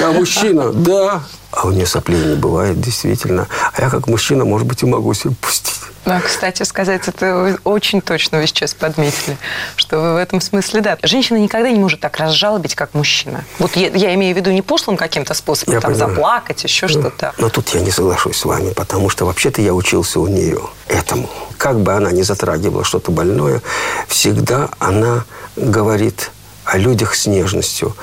я 0.00 0.12
мужчина, 0.12 0.72
да. 0.72 1.22
А 1.56 1.66
у 1.66 1.70
нее 1.70 1.86
соплей 1.86 2.22
не 2.22 2.34
бывает, 2.34 2.78
действительно. 2.78 3.48
А 3.72 3.80
я 3.80 3.88
как 3.88 4.08
мужчина, 4.08 4.44
может 4.44 4.66
быть, 4.66 4.82
и 4.82 4.86
могу 4.86 5.14
себе 5.14 5.34
пустить. 5.40 5.80
Да, 6.04 6.20
кстати 6.20 6.62
сказать, 6.64 7.08
это 7.08 7.58
очень 7.64 8.02
точно 8.02 8.38
вы 8.38 8.46
сейчас 8.46 8.74
подметили, 8.74 9.38
что 9.74 9.98
вы 9.98 10.14
в 10.14 10.16
этом 10.18 10.42
смысле, 10.42 10.82
да. 10.82 10.98
Женщина 11.02 11.38
никогда 11.38 11.70
не 11.70 11.78
может 11.78 12.00
так 12.00 12.18
разжалобить, 12.18 12.74
как 12.74 12.92
мужчина. 12.92 13.42
Вот 13.58 13.74
я, 13.74 13.88
я 13.88 14.14
имею 14.14 14.34
в 14.34 14.36
виду 14.36 14.50
не 14.52 14.60
пошлым 14.60 14.98
каким-то 14.98 15.32
способом, 15.32 15.74
я 15.74 15.80
там, 15.80 15.92
понимаю. 15.92 16.14
заплакать, 16.14 16.62
еще 16.62 16.86
ну, 16.86 17.00
что-то. 17.00 17.32
Но 17.38 17.48
тут 17.48 17.70
я 17.70 17.80
не 17.80 17.90
соглашусь 17.90 18.36
с 18.36 18.44
вами, 18.44 18.74
потому 18.74 19.08
что 19.08 19.24
вообще-то 19.24 19.62
я 19.62 19.72
учился 19.72 20.20
у 20.20 20.28
нее 20.28 20.60
этому. 20.88 21.30
Как 21.56 21.80
бы 21.80 21.94
она 21.94 22.12
ни 22.12 22.20
затрагивала 22.20 22.84
что-то 22.84 23.10
больное, 23.10 23.62
всегда 24.08 24.68
она 24.78 25.24
говорит 25.56 26.30
о 26.66 26.76
людях 26.76 27.14
с 27.14 27.26
нежностью. 27.26 27.96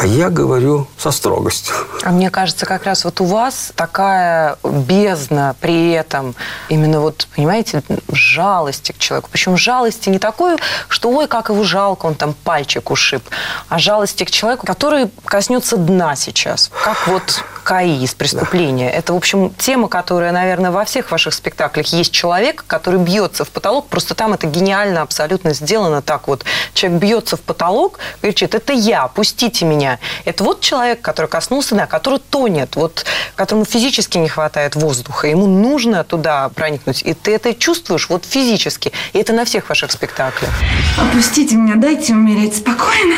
А 0.00 0.06
я 0.06 0.30
говорю 0.30 0.86
со 0.96 1.10
строгостью. 1.10 1.74
А 2.04 2.10
мне 2.10 2.30
кажется, 2.30 2.66
как 2.66 2.84
раз 2.84 3.04
вот 3.04 3.20
у 3.20 3.24
вас 3.24 3.72
такая 3.74 4.56
бездна 4.62 5.56
при 5.60 5.90
этом 5.90 6.36
именно 6.68 7.00
вот, 7.00 7.26
понимаете, 7.34 7.82
жалости 8.12 8.92
к 8.92 8.98
человеку. 8.98 9.28
Причем 9.32 9.56
жалости 9.56 10.08
не 10.08 10.20
такой, 10.20 10.56
что 10.86 11.10
ой, 11.10 11.26
как 11.26 11.48
его 11.48 11.64
жалко, 11.64 12.06
он 12.06 12.14
там 12.14 12.34
пальчик 12.44 12.92
ушиб, 12.92 13.24
а 13.68 13.80
жалости 13.80 14.22
к 14.22 14.30
человеку, 14.30 14.66
который 14.66 15.10
коснется 15.24 15.76
дна 15.76 16.14
сейчас. 16.14 16.70
Как 16.84 17.08
вот 17.08 17.42
КАИ 17.68 18.02
из 18.02 18.14
преступления. 18.14 18.88
Да. 18.88 18.96
Это, 18.96 19.12
в 19.12 19.16
общем, 19.16 19.52
тема, 19.58 19.88
которая, 19.88 20.32
наверное, 20.32 20.70
во 20.70 20.86
всех 20.86 21.10
ваших 21.10 21.34
спектаклях 21.34 21.84
есть 21.88 22.12
человек, 22.12 22.64
который 22.66 22.98
бьется 22.98 23.44
в 23.44 23.50
потолок. 23.50 23.88
Просто 23.88 24.14
там 24.14 24.32
это 24.32 24.46
гениально 24.46 25.02
абсолютно 25.02 25.52
сделано 25.52 26.00
так 26.00 26.28
вот. 26.28 26.46
Человек 26.72 27.02
бьется 27.02 27.36
в 27.36 27.42
потолок, 27.42 27.98
кричит, 28.22 28.54
это 28.54 28.72
я, 28.72 29.06
пустите 29.08 29.66
меня. 29.66 29.98
Это 30.24 30.44
вот 30.44 30.62
человек, 30.62 31.02
который 31.02 31.26
коснулся 31.26 31.74
дна, 31.74 31.84
который 31.84 32.20
тонет, 32.20 32.74
вот, 32.74 33.04
которому 33.36 33.66
физически 33.66 34.16
не 34.16 34.30
хватает 34.30 34.74
воздуха. 34.74 35.28
Ему 35.28 35.46
нужно 35.46 36.04
туда 36.04 36.48
проникнуть. 36.48 37.02
И 37.02 37.12
ты 37.12 37.34
это 37.34 37.52
чувствуешь 37.52 38.08
вот 38.08 38.24
физически. 38.24 38.92
И 39.12 39.18
это 39.18 39.34
на 39.34 39.44
всех 39.44 39.68
ваших 39.68 39.92
спектаклях. 39.92 40.52
Опустите 40.96 41.56
меня, 41.56 41.74
дайте 41.76 42.14
умереть 42.14 42.56
спокойно. 42.56 43.16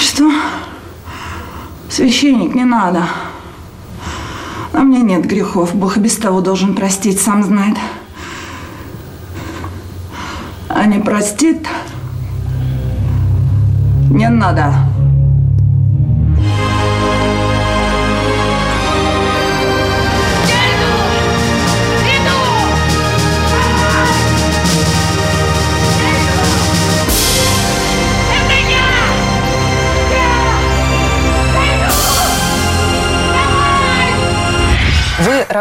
Что? 0.00 0.32
Священник, 1.92 2.54
не 2.54 2.64
надо. 2.64 3.02
На 4.72 4.80
мне 4.80 5.02
нет 5.02 5.26
грехов. 5.26 5.74
Бог 5.74 5.98
и 5.98 6.00
без 6.00 6.16
того 6.16 6.40
должен 6.40 6.74
простить, 6.74 7.20
сам 7.20 7.44
знает. 7.44 7.76
А 10.70 10.86
не 10.86 11.00
простит, 11.00 11.68
не 14.10 14.30
надо. 14.30 14.72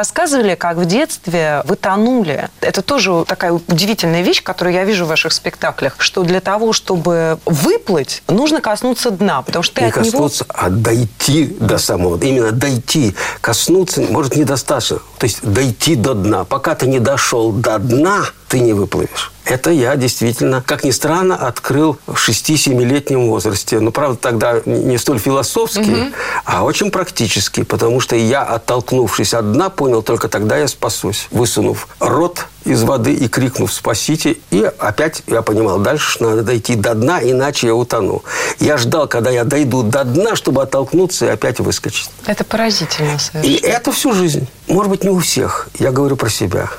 Рассказывали, 0.01 0.55
как 0.55 0.77
в 0.77 0.85
детстве 0.85 1.61
вы 1.65 1.75
тонули. 1.75 2.49
Это 2.59 2.81
тоже 2.81 3.23
такая 3.27 3.51
удивительная 3.51 4.23
вещь, 4.23 4.41
которую 4.41 4.73
я 4.73 4.83
вижу 4.83 5.05
в 5.05 5.09
ваших 5.09 5.31
спектаклях, 5.31 5.93
что 5.99 6.23
для 6.23 6.41
того, 6.41 6.73
чтобы 6.73 7.37
выплыть, 7.45 8.23
нужно 8.27 8.61
коснуться 8.61 9.11
дна, 9.11 9.43
потому 9.43 9.61
что 9.61 9.75
ты 9.75 9.81
не 9.81 9.87
от 9.89 9.93
коснуться, 9.93 10.45
него... 10.45 10.55
а 10.57 10.69
дойти 10.71 11.55
до 11.59 11.77
самого, 11.77 12.19
именно 12.19 12.51
дойти. 12.51 13.15
Коснуться, 13.41 14.01
может, 14.01 14.35
недостаточно. 14.35 15.01
То 15.19 15.25
есть 15.25 15.39
дойти 15.43 15.95
до 15.95 16.15
дна. 16.15 16.45
Пока 16.45 16.73
ты 16.73 16.87
не 16.87 16.99
дошел 16.99 17.51
до 17.51 17.77
дна, 17.77 18.25
ты 18.51 18.59
не 18.59 18.73
выплывешь. 18.73 19.31
Это 19.45 19.71
я 19.71 19.95
действительно, 19.95 20.61
как 20.61 20.83
ни 20.83 20.91
странно, 20.91 21.35
открыл 21.35 21.97
в 22.05 22.15
6-7-летнем 22.15 23.27
возрасте. 23.27 23.79
Но, 23.79 23.91
правда, 23.91 24.17
тогда 24.17 24.61
не 24.65 24.97
столь 24.97 25.19
философский, 25.19 25.93
угу. 25.93 26.11
а 26.43 26.63
очень 26.63 26.91
практический. 26.91 27.63
Потому 27.63 28.01
что 28.01 28.17
я, 28.17 28.43
оттолкнувшись 28.43 29.33
от 29.33 29.53
дна, 29.53 29.69
понял, 29.69 30.03
только 30.03 30.27
тогда 30.27 30.57
я 30.57 30.67
спасусь. 30.67 31.27
Высунув 31.31 31.87
рот 31.99 32.45
из 32.65 32.83
воды 32.83 33.13
и 33.13 33.27
крикнув 33.29 33.73
«спасите!» 33.73 34.35
И 34.51 34.61
опять 34.77 35.23
я 35.27 35.41
понимал, 35.41 35.79
дальше 35.79 36.21
надо 36.21 36.43
дойти 36.43 36.75
до 36.75 36.93
дна, 36.93 37.21
иначе 37.23 37.67
я 37.67 37.73
утону. 37.73 38.23
Я 38.59 38.77
ждал, 38.77 39.07
когда 39.07 39.31
я 39.31 39.45
дойду 39.45 39.81
до 39.81 40.03
дна, 40.03 40.35
чтобы 40.35 40.61
оттолкнуться 40.61 41.25
и 41.25 41.29
опять 41.29 41.59
выскочить. 41.61 42.09
Это 42.25 42.43
поразительно 42.43 43.17
совершенно. 43.17 43.49
И 43.49 43.55
это 43.55 43.93
всю 43.93 44.13
жизнь. 44.13 44.47
Может 44.67 44.91
быть, 44.91 45.03
не 45.03 45.09
у 45.09 45.19
всех. 45.19 45.69
Я 45.79 45.91
говорю 45.91 46.17
про 46.17 46.29
себя. 46.29 46.69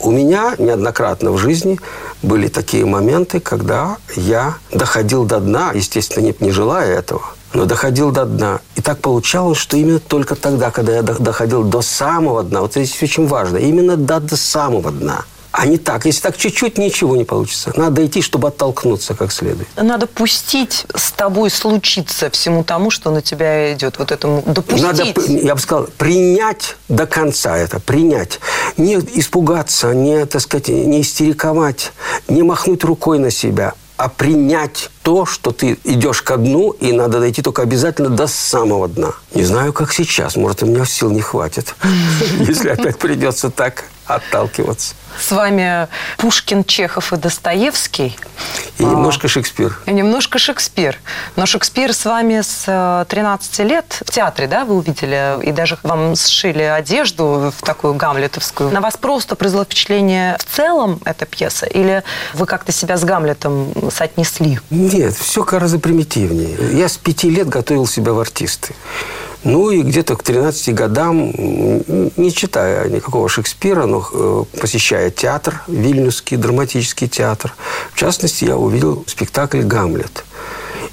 У 0.00 0.10
меня 0.10 0.54
неоднократно 0.58 1.32
в 1.32 1.38
жизни 1.38 1.78
были 2.22 2.48
такие 2.48 2.84
моменты, 2.84 3.40
когда 3.40 3.96
я 4.16 4.56
доходил 4.72 5.24
до 5.24 5.40
дна, 5.40 5.72
естественно, 5.74 6.24
не, 6.24 6.34
не 6.40 6.50
желая 6.50 6.98
этого, 6.98 7.22
но 7.52 7.64
доходил 7.64 8.10
до 8.10 8.24
дна. 8.24 8.60
И 8.74 8.82
так 8.82 8.98
получалось, 8.98 9.58
что 9.58 9.76
именно 9.76 10.00
только 10.00 10.34
тогда, 10.34 10.70
когда 10.70 10.94
я 10.96 11.02
доходил 11.02 11.62
до 11.62 11.80
самого 11.80 12.42
дна, 12.42 12.60
вот 12.60 12.72
здесь 12.72 13.02
очень 13.02 13.26
важно, 13.26 13.58
именно 13.58 13.96
до, 13.96 14.20
до 14.20 14.36
самого 14.36 14.90
дна– 14.90 15.24
а 15.56 15.66
не 15.66 15.78
так. 15.78 16.04
Если 16.04 16.20
так 16.20 16.36
чуть-чуть, 16.36 16.78
ничего 16.78 17.16
не 17.16 17.24
получится. 17.24 17.72
Надо 17.76 18.04
идти, 18.04 18.22
чтобы 18.22 18.48
оттолкнуться 18.48 19.14
как 19.14 19.30
следует. 19.30 19.68
Надо 19.76 20.08
пустить 20.08 20.84
с 20.96 21.12
тобой 21.12 21.48
случиться 21.48 22.28
всему 22.28 22.64
тому, 22.64 22.90
что 22.90 23.12
на 23.12 23.22
тебя 23.22 23.72
идет. 23.72 24.00
Вот 24.00 24.10
этому 24.10 24.42
допустить. 24.44 24.82
Надо, 24.82 25.04
я 25.28 25.54
бы 25.54 25.60
сказал, 25.60 25.86
принять 25.96 26.76
до 26.88 27.06
конца 27.06 27.56
это. 27.56 27.78
Принять. 27.78 28.40
Не 28.76 28.96
испугаться, 28.96 29.94
не, 29.94 30.26
так 30.26 30.42
сказать, 30.42 30.66
не 30.68 31.02
истериковать, 31.02 31.92
не 32.26 32.42
махнуть 32.42 32.82
рукой 32.82 33.20
на 33.20 33.30
себя, 33.30 33.74
а 33.96 34.08
принять 34.08 34.90
то, 35.02 35.24
что 35.24 35.52
ты 35.52 35.78
идешь 35.84 36.22
ко 36.22 36.36
дну, 36.36 36.70
и 36.72 36.90
надо 36.90 37.20
дойти 37.20 37.42
только 37.42 37.62
обязательно 37.62 38.08
до 38.08 38.26
самого 38.26 38.88
дна. 38.88 39.12
Не 39.34 39.44
знаю, 39.44 39.72
как 39.72 39.92
сейчас. 39.92 40.34
Может, 40.34 40.64
у 40.64 40.66
меня 40.66 40.84
сил 40.84 41.12
не 41.12 41.20
хватит, 41.20 41.76
если 42.40 42.70
опять 42.70 42.98
придется 42.98 43.50
так 43.50 43.84
отталкиваться. 44.06 44.94
С 45.18 45.30
вами 45.30 45.88
Пушкин, 46.18 46.64
Чехов 46.64 47.12
и 47.12 47.16
Достоевский. 47.16 48.16
И 48.78 48.84
немножко 48.84 49.28
Шекспир. 49.28 49.78
И 49.86 49.92
немножко 49.92 50.38
Шекспир. 50.38 50.98
Но 51.36 51.46
Шекспир 51.46 51.92
с 51.92 52.04
вами 52.04 52.40
с 52.40 53.06
13 53.08 53.60
э, 53.60 53.64
лет 53.64 54.02
в 54.04 54.10
театре, 54.10 54.48
да, 54.48 54.64
вы 54.64 54.76
увидели? 54.76 55.38
И 55.44 55.52
даже 55.52 55.78
вам 55.82 56.16
сшили 56.16 56.62
одежду 56.62 57.52
в 57.56 57.64
такую 57.64 57.94
гамлетовскую. 57.94 58.70
На 58.70 58.80
вас 58.80 58.96
просто 58.96 59.36
произвело 59.36 59.64
впечатление 59.64 60.36
в 60.38 60.44
целом 60.44 61.00
эта 61.04 61.26
пьеса? 61.26 61.66
Или 61.66 62.02
вы 62.34 62.46
как-то 62.46 62.72
себя 62.72 62.96
с 62.96 63.04
Гамлетом 63.04 63.72
соотнесли? 63.90 64.58
Нет, 64.70 65.14
все 65.14 65.44
гораздо 65.44 65.78
примитивнее. 65.78 66.56
Я 66.76 66.88
с 66.88 66.96
пяти 66.96 67.30
лет 67.30 67.48
готовил 67.48 67.86
себя 67.86 68.12
в 68.12 68.18
артисты. 68.18 68.74
Ну 69.44 69.70
и 69.70 69.82
где-то 69.82 70.16
к 70.16 70.22
13 70.22 70.74
годам, 70.74 71.30
не 72.16 72.32
читая 72.32 72.88
никакого 72.88 73.28
Шекспира, 73.28 73.84
но 73.84 74.06
э, 74.10 74.44
посещая 74.58 75.10
театр, 75.10 75.62
Вильнюсский 75.68 76.38
драматический 76.38 77.08
театр, 77.08 77.54
в 77.92 77.98
частности, 77.98 78.46
я 78.46 78.56
увидел 78.56 79.04
спектакль 79.06 79.60
«Гамлет». 79.62 80.24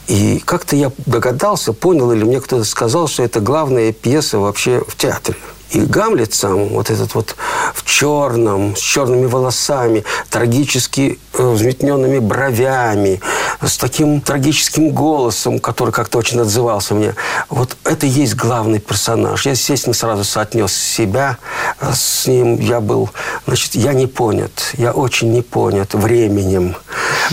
И 0.08 0.42
как-то 0.44 0.76
я 0.76 0.92
догадался, 1.06 1.72
понял, 1.72 2.12
или 2.12 2.26
мне 2.26 2.42
кто-то 2.42 2.66
сказал, 2.66 3.08
что 3.08 3.24
это 3.24 3.40
главная 3.40 3.94
пьеса 3.94 4.40
вообще 4.40 4.84
в 4.86 4.98
театре. 4.98 5.38
И 5.72 5.80
Гамлет 5.80 6.34
сам, 6.34 6.68
вот 6.70 6.90
этот 6.90 7.16
вот 7.16 7.36
в 7.74 7.86
черном, 7.86 8.76
с 8.76 8.80
черными 8.80 9.26
волосами, 9.26 10.04
трагически 10.30 11.18
э, 11.34 11.50
взметненными 11.50 12.20
бровями, 12.20 13.22
с 13.62 13.78
таким 13.78 14.20
трагическим 14.20 14.90
голосом, 14.90 15.60
который 15.60 15.92
как-то 15.92 16.18
очень 16.18 16.42
отзывался 16.42 16.94
мне. 16.94 17.16
Вот 17.50 17.78
это 17.86 18.06
и 18.06 18.10
есть 18.10 18.36
главный 18.36 18.80
персонаж. 18.80 19.46
Я, 19.46 19.52
естественно, 19.52 19.94
сразу 19.94 20.26
соотнес 20.26 20.74
себя 20.74 21.38
э, 21.80 21.92
с 21.94 22.28
ним. 22.28 22.56
Я 22.60 22.82
был, 22.82 23.10
значит, 23.48 23.76
я 23.76 23.94
не 23.94 24.08
понят. 24.08 24.74
Я 24.74 24.92
очень 24.92 25.32
не 25.32 25.42
понят 25.42 25.94
временем. 25.94 26.76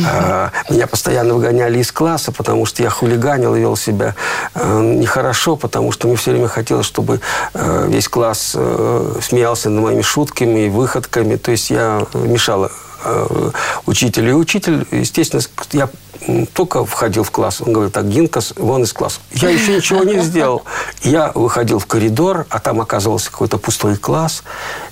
А, 0.06 0.52
меня 0.70 0.86
постоянно 0.86 1.34
выгоняли 1.34 1.80
из 1.80 1.90
класса, 1.90 2.30
потому 2.30 2.66
что 2.66 2.84
я 2.84 2.90
хулиганил 2.90 3.56
и 3.56 3.60
вел 3.60 3.76
себя 3.76 4.14
э, 4.54 4.80
нехорошо, 4.80 5.56
потому 5.56 5.90
что 5.90 6.06
мне 6.06 6.16
все 6.16 6.30
время 6.30 6.46
хотелось, 6.46 6.86
чтобы 6.86 7.20
весь 7.54 8.06
класс 8.06 8.27
класс 8.28 8.52
э, 8.54 9.20
смеялся 9.22 9.70
над 9.70 9.82
моими 9.82 10.02
шутками 10.02 10.66
и 10.66 10.68
выходками. 10.68 11.36
То 11.36 11.50
есть 11.50 11.70
я 11.70 12.06
мешала 12.12 12.70
э, 13.02 13.50
учителю. 13.86 14.30
И 14.30 14.32
учитель, 14.34 14.86
естественно, 14.90 15.40
я 15.72 15.88
только 16.52 16.84
входил 16.84 17.22
в 17.22 17.30
класс. 17.30 17.62
Он 17.62 17.72
говорит, 17.72 17.94
так, 17.94 18.06
Гинкас, 18.06 18.52
вон 18.56 18.82
из 18.82 18.92
класса. 18.92 19.20
Я 19.32 19.48
еще 19.48 19.76
ничего 19.76 20.04
не 20.04 20.20
сделал. 20.20 20.64
Я 21.02 21.32
выходил 21.34 21.78
в 21.78 21.86
коридор, 21.86 22.44
а 22.50 22.58
там 22.58 22.82
оказывался 22.82 23.30
какой-то 23.30 23.56
пустой 23.56 23.96
класс. 23.96 24.42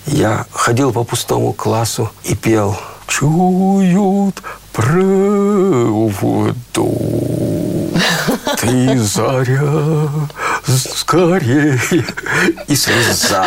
Я 0.07 0.47
ходил 0.53 0.93
по 0.93 1.05
пустому 1.05 1.53
классу 1.53 2.11
и 2.25 2.35
пел 2.35 2.75
«Чуют 3.07 4.43
проводу, 4.77 6.13
ты 8.61 8.99
заря 8.99 10.09
скорее. 10.67 11.79
И 12.67 12.75
слеза. 12.75 13.47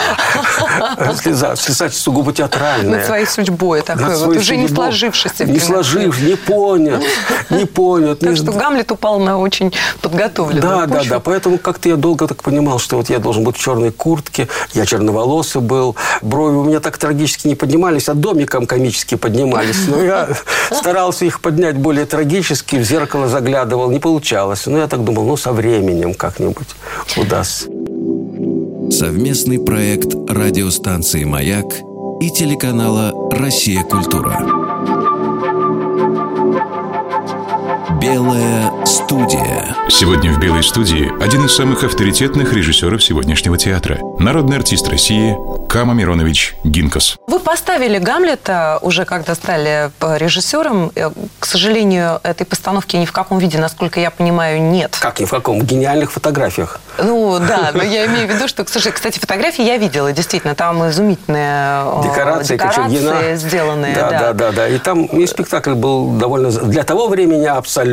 Слеза. 1.21 1.55
Слеза 1.55 1.89
сугубо 1.89 2.33
театральная. 2.33 2.97
Над 2.97 3.05
своей 3.05 3.25
судьбой 3.25 3.81
такой 3.81 4.05
Над 4.05 4.19
вот, 4.19 4.37
уже 4.37 4.57
не 4.57 4.67
сложившийся. 4.67 5.45
Не 5.45 5.59
сложившийся, 5.59 6.29
не 6.29 6.35
понят. 6.35 7.03
Не 7.49 7.65
понят. 7.65 8.19
Так 8.19 8.35
что 8.35 8.51
Гамлет 8.51 8.91
упал 8.91 9.19
на 9.19 9.37
очень 9.37 9.73
подготовленную 10.01 10.61
Да, 10.61 10.85
да, 10.85 11.03
да. 11.03 11.19
Поэтому 11.19 11.57
как-то 11.57 11.89
я 11.89 11.95
долго 11.95 12.27
так 12.27 12.43
понимал, 12.43 12.79
что 12.79 12.97
вот 12.97 13.09
я 13.09 13.19
должен 13.19 13.43
быть 13.43 13.57
в 13.57 13.59
черной 13.59 13.91
куртке, 13.91 14.47
я 14.73 14.85
черноволосый 14.85 15.61
был, 15.61 15.95
брови 16.21 16.55
у 16.55 16.63
меня 16.63 16.79
так 16.79 16.97
трагически 16.97 17.47
не 17.47 17.55
поднимались, 17.55 18.09
а 18.09 18.13
домиком 18.13 18.65
комически 18.65 19.15
поднимались. 19.15 19.87
Но 19.87 20.01
я 20.01 20.29
старался 20.71 21.25
их 21.25 21.41
поднять 21.41 21.77
более 21.77 22.05
трагически, 22.05 22.77
в 22.77 22.83
зеркало 22.83 23.27
заглядывал, 23.27 23.89
не 23.91 23.99
получалось. 23.99 24.65
Но 24.65 24.77
я 24.77 24.87
так 24.87 25.03
думал, 25.03 25.25
ну, 25.25 25.37
со 25.37 25.51
временем 25.51 26.13
как-нибудь 26.13 26.67
удастся. 27.17 27.65
Совместный 28.91 29.59
проект 29.59 30.13
радиостанции 30.29 31.23
«Маяк» 31.23 31.65
и 32.21 32.29
телеканала 32.29 33.13
«Россия. 33.31 33.83
Культура». 33.83 34.68
Белая 38.01 38.71
студия. 38.85 39.75
Сегодня 39.89 40.31
в 40.31 40.39
Белой 40.39 40.63
студии 40.63 41.11
один 41.21 41.45
из 41.45 41.53
самых 41.53 41.83
авторитетных 41.83 42.53
режиссеров 42.53 43.03
сегодняшнего 43.03 43.57
театра. 43.57 43.99
Народный 44.19 44.55
артист 44.55 44.87
России 44.87 45.35
Кама 45.67 45.93
Миронович 45.93 46.55
Гинкас. 46.63 47.17
Вы 47.27 47.39
поставили 47.39 47.97
Гамлета 47.97 48.79
уже 48.81 49.03
когда 49.03 49.35
стали 49.35 49.91
э, 49.99 50.17
режиссером. 50.17 50.91
Э, 50.95 51.09
к 51.39 51.45
сожалению, 51.45 52.21
этой 52.23 52.45
постановки 52.45 52.95
ни 52.95 53.05
в 53.05 53.11
каком 53.11 53.37
виде, 53.37 53.57
насколько 53.57 53.99
я 53.99 54.11
понимаю, 54.11 54.61
нет. 54.61 54.97
Как 54.99 55.19
ни 55.19 55.25
в 55.25 55.29
каком? 55.29 55.59
В 55.59 55.65
гениальных 55.65 56.13
фотографиях. 56.13 56.79
Ну 57.03 57.37
да, 57.39 57.71
но 57.73 57.83
я 57.83 58.05
имею 58.05 58.27
в 58.27 58.31
виду, 58.31 58.47
что, 58.47 58.63
к 58.63 58.69
сожалению, 58.69 58.95
кстати, 58.95 59.19
фотографии 59.19 59.63
я 59.63 59.77
видела, 59.77 60.13
действительно, 60.13 60.55
там 60.55 60.87
изумительные 60.89 61.83
э, 61.83 62.03
декорации, 62.03 62.53
декорации 62.53 63.35
сделанные. 63.35 63.93
Да, 63.93 64.09
да, 64.09 64.19
да, 64.19 64.33
да, 64.33 64.51
да. 64.51 64.67
И 64.69 64.77
там 64.77 65.05
и 65.05 65.27
спектакль 65.27 65.73
был 65.73 66.11
довольно 66.11 66.49
для 66.49 66.83
того 66.83 67.09
времени 67.09 67.45
абсолютно 67.45 67.88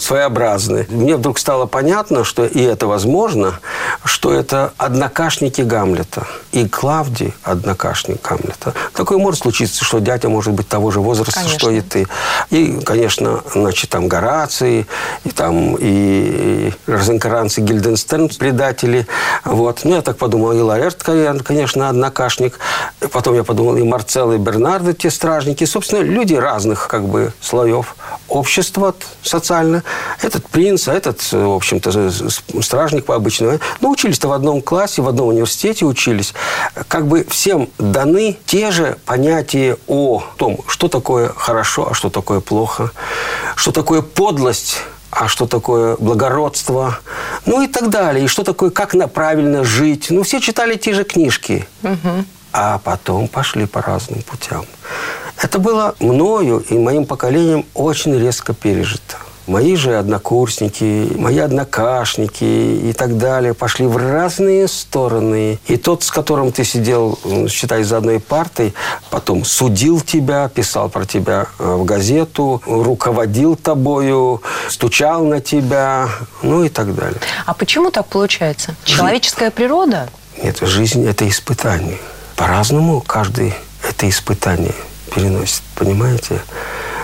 своеобразный. 0.00 0.86
Мне 0.88 1.16
вдруг 1.16 1.38
стало 1.38 1.66
понятно, 1.66 2.24
что 2.24 2.44
и 2.44 2.60
это 2.62 2.86
возможно, 2.86 3.60
что 4.04 4.32
это 4.32 4.72
однокашники 4.76 5.62
Гамлета. 5.62 6.26
И 6.52 6.66
Клавдий, 6.68 7.34
однокашник 7.42 8.20
Гамлета. 8.22 8.74
Такое 8.94 9.18
может 9.18 9.40
случиться, 9.40 9.84
что 9.84 10.00
дядя 10.00 10.28
может 10.28 10.52
быть 10.52 10.68
того 10.68 10.90
же 10.90 11.00
возраста, 11.00 11.34
Конечно. 11.34 11.58
что 11.58 11.70
и 11.70 11.80
ты. 11.80 12.06
И, 12.50 12.80
конечно, 12.84 13.42
значит, 13.54 13.90
там 13.90 14.08
Гораций, 14.08 14.86
и 15.24 15.30
там 15.30 15.76
и 15.78 16.72
Розенкранц, 16.86 17.58
и 17.58 17.60
Гильденстерн, 17.60 18.28
предатели. 18.28 19.06
Вот. 19.44 19.80
Ну, 19.84 19.94
я 19.94 20.02
так 20.02 20.16
подумал, 20.16 20.52
и 20.52 20.60
Лаэрт, 20.60 21.02
конечно, 21.02 21.88
однокашник. 21.88 22.58
И 23.00 23.06
Потом 23.06 23.34
я 23.34 23.44
подумал, 23.44 23.76
и 23.76 23.82
Марцелл, 23.82 24.32
и 24.32 24.38
Бернардо, 24.38 24.92
те 24.92 25.10
стражники. 25.10 25.64
Собственно, 25.64 26.02
люди 26.02 26.34
разных 26.34 26.88
как 26.88 27.04
бы 27.04 27.32
слоев 27.40 27.94
общества 28.28 28.94
социально. 29.22 29.82
Этот 30.22 30.48
принц, 30.48 30.88
а 30.88 30.94
этот, 30.94 31.20
в 31.32 31.54
общем-то, 31.54 32.10
стражник 32.62 33.08
обычного. 33.08 33.60
Ну, 33.80 33.90
учились-то 33.90 34.28
в 34.28 34.32
одном 34.32 34.62
классе, 34.62 35.02
в 35.02 35.08
одном 35.08 35.28
университете 35.28 35.84
учились. 35.84 36.34
Как 36.88 37.06
бы 37.06 37.26
всем 37.28 37.68
даны 37.78 38.38
те 38.46 38.70
же 38.70 38.98
понятия 39.04 39.76
о 39.86 40.22
том, 40.36 40.60
что 40.66 40.88
такое 40.88 41.32
хорошо, 41.34 41.88
а 41.90 41.94
что 41.94 42.10
такое 42.10 42.40
плохо, 42.40 42.90
что 43.56 43.72
такое 43.72 44.02
подлость, 44.02 44.78
а 45.10 45.28
что 45.28 45.46
такое 45.46 45.96
благородство, 45.96 46.98
ну 47.44 47.62
и 47.62 47.66
так 47.66 47.90
далее. 47.90 48.24
И 48.24 48.28
что 48.28 48.44
такое, 48.44 48.70
как 48.70 48.94
на 48.94 49.08
правильно 49.08 49.64
жить. 49.64 50.06
Ну, 50.10 50.22
все 50.22 50.40
читали 50.40 50.76
те 50.76 50.94
же 50.94 51.04
книжки. 51.04 51.66
А 52.52 52.78
потом 52.78 53.28
пошли 53.28 53.66
по 53.66 53.80
разным 53.80 54.22
путям. 54.22 54.64
Это 55.42 55.58
было 55.58 55.94
мною 56.00 56.58
и 56.68 56.76
моим 56.76 57.06
поколением 57.06 57.64
очень 57.74 58.18
резко 58.18 58.52
пережито. 58.52 59.16
Мои 59.46 59.74
же 59.74 59.96
однокурсники, 59.96 61.12
мои 61.16 61.38
однокашники 61.38 62.44
и 62.44 62.92
так 62.92 63.16
далее 63.16 63.54
пошли 63.54 63.86
в 63.86 63.96
разные 63.96 64.68
стороны. 64.68 65.58
И 65.66 65.76
тот, 65.76 66.04
с 66.04 66.10
которым 66.10 66.52
ты 66.52 66.62
сидел, 66.62 67.18
считай, 67.48 67.82
за 67.82 67.96
одной 67.96 68.20
партой, 68.20 68.74
потом 69.08 69.44
судил 69.44 70.02
тебя, 70.02 70.48
писал 70.48 70.88
про 70.88 71.04
тебя 71.04 71.46
э, 71.58 71.74
в 71.74 71.84
газету, 71.84 72.62
руководил 72.66 73.56
тобою, 73.56 74.42
стучал 74.68 75.24
на 75.24 75.40
тебя, 75.40 76.08
ну 76.42 76.62
и 76.62 76.68
так 76.68 76.94
далее. 76.94 77.18
А 77.46 77.54
почему 77.54 77.90
так 77.90 78.06
получается? 78.06 78.76
Человеческая 78.84 79.50
природа? 79.50 80.10
Нет, 80.40 80.58
жизнь– 80.60 81.04
это 81.08 81.26
испытание. 81.26 81.98
По-разному 82.36 83.00
каждый 83.00 83.54
это 83.82 84.08
испытание 84.08 84.74
переносит, 85.14 85.62
понимаете? 85.74 86.40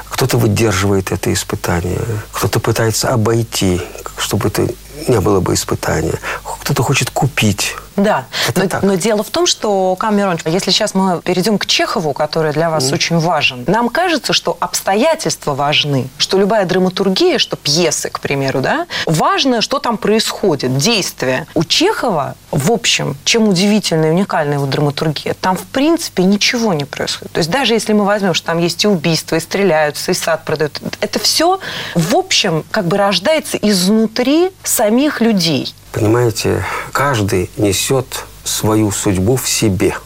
Кто-то 0.08 0.38
выдерживает 0.38 1.12
это 1.12 1.32
испытание, 1.32 2.00
кто-то 2.32 2.60
пытается 2.60 3.08
обойти, 3.10 3.80
чтобы 4.18 4.48
это 4.48 4.66
не 5.08 5.20
было 5.20 5.40
бы 5.40 5.54
испытания. 5.54 6.18
Кто-то 6.62 6.82
хочет 6.82 7.10
купить. 7.10 7.76
Да, 7.96 8.26
Это 8.48 8.62
но, 8.62 8.68
так. 8.68 8.82
но 8.82 8.94
дело 8.94 9.22
в 9.22 9.30
том, 9.30 9.46
что, 9.46 9.96
Камерон, 9.96 10.38
если 10.44 10.70
сейчас 10.70 10.94
мы 10.94 11.20
перейдем 11.22 11.58
к 11.58 11.66
Чехову, 11.66 12.12
который 12.12 12.52
для 12.52 12.70
вас 12.70 12.92
очень 12.92 13.18
важен, 13.18 13.64
нам 13.66 13.88
кажется, 13.88 14.32
что 14.32 14.56
обстоятельства 14.60 15.54
важны, 15.54 16.08
что 16.18 16.38
любая 16.38 16.66
драматургия, 16.66 17.38
что 17.38 17.56
пьесы, 17.56 18.10
к 18.10 18.20
примеру, 18.20 18.60
да, 18.60 18.86
важно, 19.06 19.62
что 19.62 19.78
там 19.78 19.96
происходит, 19.96 20.76
действие. 20.76 21.46
У 21.54 21.64
Чехова, 21.64 22.34
в 22.50 22.70
общем, 22.70 23.16
чем 23.24 23.48
удивительная 23.48 24.10
и 24.10 24.12
уникальная 24.12 24.54
его 24.54 24.66
драматургия, 24.66 25.34
там, 25.34 25.56
в 25.56 25.64
принципе, 25.64 26.22
ничего 26.22 26.74
не 26.74 26.84
происходит. 26.84 27.32
То 27.32 27.38
есть 27.38 27.50
даже 27.50 27.74
если 27.74 27.92
мы 27.92 28.04
возьмем, 28.04 28.34
что 28.34 28.46
там 28.46 28.58
есть 28.58 28.84
и 28.84 28.88
убийства, 28.88 29.36
и 29.36 29.40
стреляются, 29.40 30.10
и 30.10 30.14
сад 30.14 30.44
продают, 30.44 30.80
это 31.00 31.18
все, 31.18 31.60
в 31.94 32.14
общем, 32.14 32.64
как 32.70 32.86
бы 32.86 32.96
рождается 32.96 33.56
изнутри 33.56 34.50
самих 34.62 35.20
людей. 35.20 35.74
Понимаете, 35.96 36.62
каждый 36.92 37.50
несет 37.56 38.26
свою 38.44 38.90
судьбу 38.90 39.36
в 39.36 39.48
себе. 39.48 39.96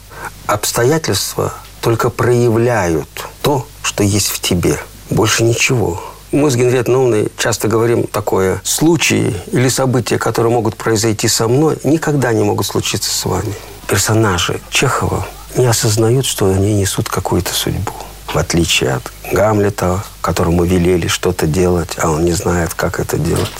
Обстоятельства 0.45 1.53
только 1.81 2.09
проявляют 2.09 3.09
то, 3.41 3.67
что 3.83 4.01
есть 4.01 4.29
в 4.29 4.39
тебе. 4.39 4.79
Больше 5.09 5.43
ничего. 5.43 6.01
Мы 6.31 6.49
с 6.49 6.55
Генриеттой 6.55 6.93
Новной 6.93 7.31
часто 7.37 7.67
говорим 7.67 8.07
такое. 8.07 8.61
Случаи 8.63 9.35
или 9.51 9.67
события, 9.67 10.17
которые 10.17 10.53
могут 10.53 10.77
произойти 10.77 11.27
со 11.27 11.49
мной, 11.49 11.77
никогда 11.83 12.31
не 12.31 12.43
могут 12.43 12.67
случиться 12.67 13.11
с 13.13 13.25
вами. 13.25 13.53
Персонажи 13.89 14.61
Чехова 14.69 15.27
не 15.57 15.65
осознают, 15.65 16.25
что 16.25 16.45
они 16.45 16.73
несут 16.73 17.09
какую-то 17.09 17.53
судьбу. 17.53 17.91
В 18.27 18.37
отличие 18.37 18.93
от 18.93 19.11
Гамлета, 19.33 20.05
которому 20.21 20.63
велели 20.63 21.07
что-то 21.07 21.47
делать, 21.47 21.97
а 21.97 22.11
он 22.11 22.23
не 22.23 22.31
знает, 22.31 22.73
как 22.75 23.01
это 23.01 23.17
делать. 23.17 23.51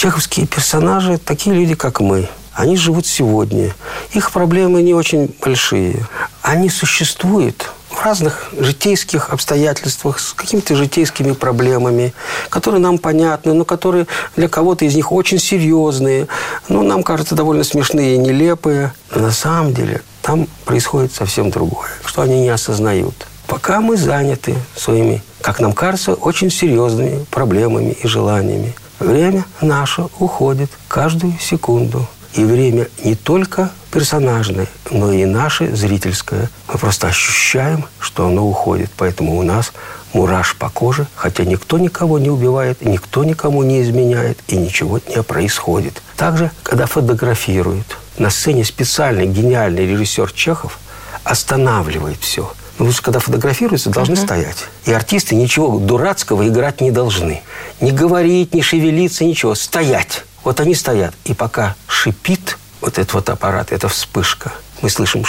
Чеховские 0.00 0.46
персонажи– 0.46 1.18
такие 1.26 1.54
люди, 1.54 1.74
как 1.74 2.00
мы. 2.00 2.26
Они 2.54 2.74
живут 2.74 3.04
сегодня. 3.04 3.74
Их 4.14 4.30
проблемы 4.30 4.80
не 4.80 4.94
очень 4.94 5.30
большие. 5.42 6.06
Они 6.40 6.70
существуют 6.70 7.70
в 7.90 8.02
разных 8.02 8.48
житейских 8.58 9.28
обстоятельствах, 9.28 10.18
с 10.18 10.32
какими-то 10.32 10.74
житейскими 10.74 11.32
проблемами, 11.32 12.14
которые 12.48 12.80
нам 12.80 12.96
понятны, 12.96 13.52
но 13.52 13.66
которые 13.66 14.06
для 14.36 14.48
кого-то 14.48 14.86
из 14.86 14.94
них 14.94 15.12
очень 15.12 15.38
серьезные. 15.38 16.28
Ну, 16.70 16.82
нам 16.82 17.02
кажется, 17.02 17.34
довольно 17.34 17.62
смешные 17.62 18.14
и 18.14 18.18
нелепые. 18.18 18.94
Но 19.14 19.20
на 19.20 19.32
самом 19.32 19.74
деле 19.74 20.00
там 20.22 20.48
происходит 20.64 21.12
совсем 21.12 21.50
другое, 21.50 21.90
что 22.06 22.22
они 22.22 22.40
не 22.40 22.48
осознают. 22.48 23.26
Пока 23.46 23.82
мы 23.82 23.98
заняты 23.98 24.54
своими, 24.74 25.22
как 25.42 25.60
нам 25.60 25.74
кажется, 25.74 26.14
очень 26.14 26.50
серьезными 26.50 27.26
проблемами 27.30 27.90
и 28.02 28.06
желаниями. 28.06 28.74
Время 29.00 29.46
наше 29.62 30.02
уходит 30.18 30.70
каждую 30.86 31.32
секунду. 31.40 32.06
И 32.34 32.44
время 32.44 32.86
не 33.02 33.16
только 33.16 33.70
персонажное, 33.90 34.68
но 34.90 35.10
и 35.12 35.24
наше 35.24 35.74
зрительское. 35.74 36.48
Мы 36.68 36.78
просто 36.78 37.08
ощущаем, 37.08 37.86
что 37.98 38.26
оно 38.26 38.46
уходит. 38.46 38.90
Поэтому 38.96 39.36
у 39.38 39.42
нас 39.42 39.72
мураш 40.12 40.54
по 40.56 40.68
коже, 40.68 41.06
хотя 41.16 41.44
никто 41.44 41.78
никого 41.78 42.18
не 42.18 42.30
убивает, 42.30 42.82
никто 42.82 43.24
никому 43.24 43.62
не 43.62 43.82
изменяет, 43.82 44.38
и 44.46 44.56
ничего 44.56 45.00
не 45.08 45.22
происходит. 45.22 46.02
Также, 46.16 46.50
когда 46.62 46.86
фотографируют, 46.86 47.96
на 48.18 48.30
сцене 48.30 48.64
специальный 48.64 49.26
гениальный 49.26 49.86
режиссер 49.86 50.30
Чехов 50.32 50.78
останавливает 51.24 52.18
все. 52.20 52.52
Потому 52.80 52.94
что 52.94 53.02
когда 53.02 53.20
фотографируются, 53.20 53.90
должны 53.90 54.16
стоять. 54.16 54.56
И 54.86 54.92
артисты 54.94 55.34
ничего 55.34 55.78
дурацкого 55.78 56.48
играть 56.48 56.80
не 56.80 56.90
должны. 56.90 57.42
Не 57.78 57.90
говорить, 57.90 58.54
не 58.54 58.62
шевелиться, 58.62 59.22
ничего. 59.22 59.54
Стоять. 59.54 60.24
Вот 60.44 60.60
они 60.60 60.74
стоят. 60.74 61.12
И 61.26 61.34
пока 61.34 61.76
шипит 61.86 62.56
вот 62.80 62.96
этот 62.96 63.12
вот 63.12 63.28
аппарат, 63.28 63.70
эта 63.70 63.88
вспышка, 63.88 64.50
мы 64.80 64.88
слышим. 64.88 65.26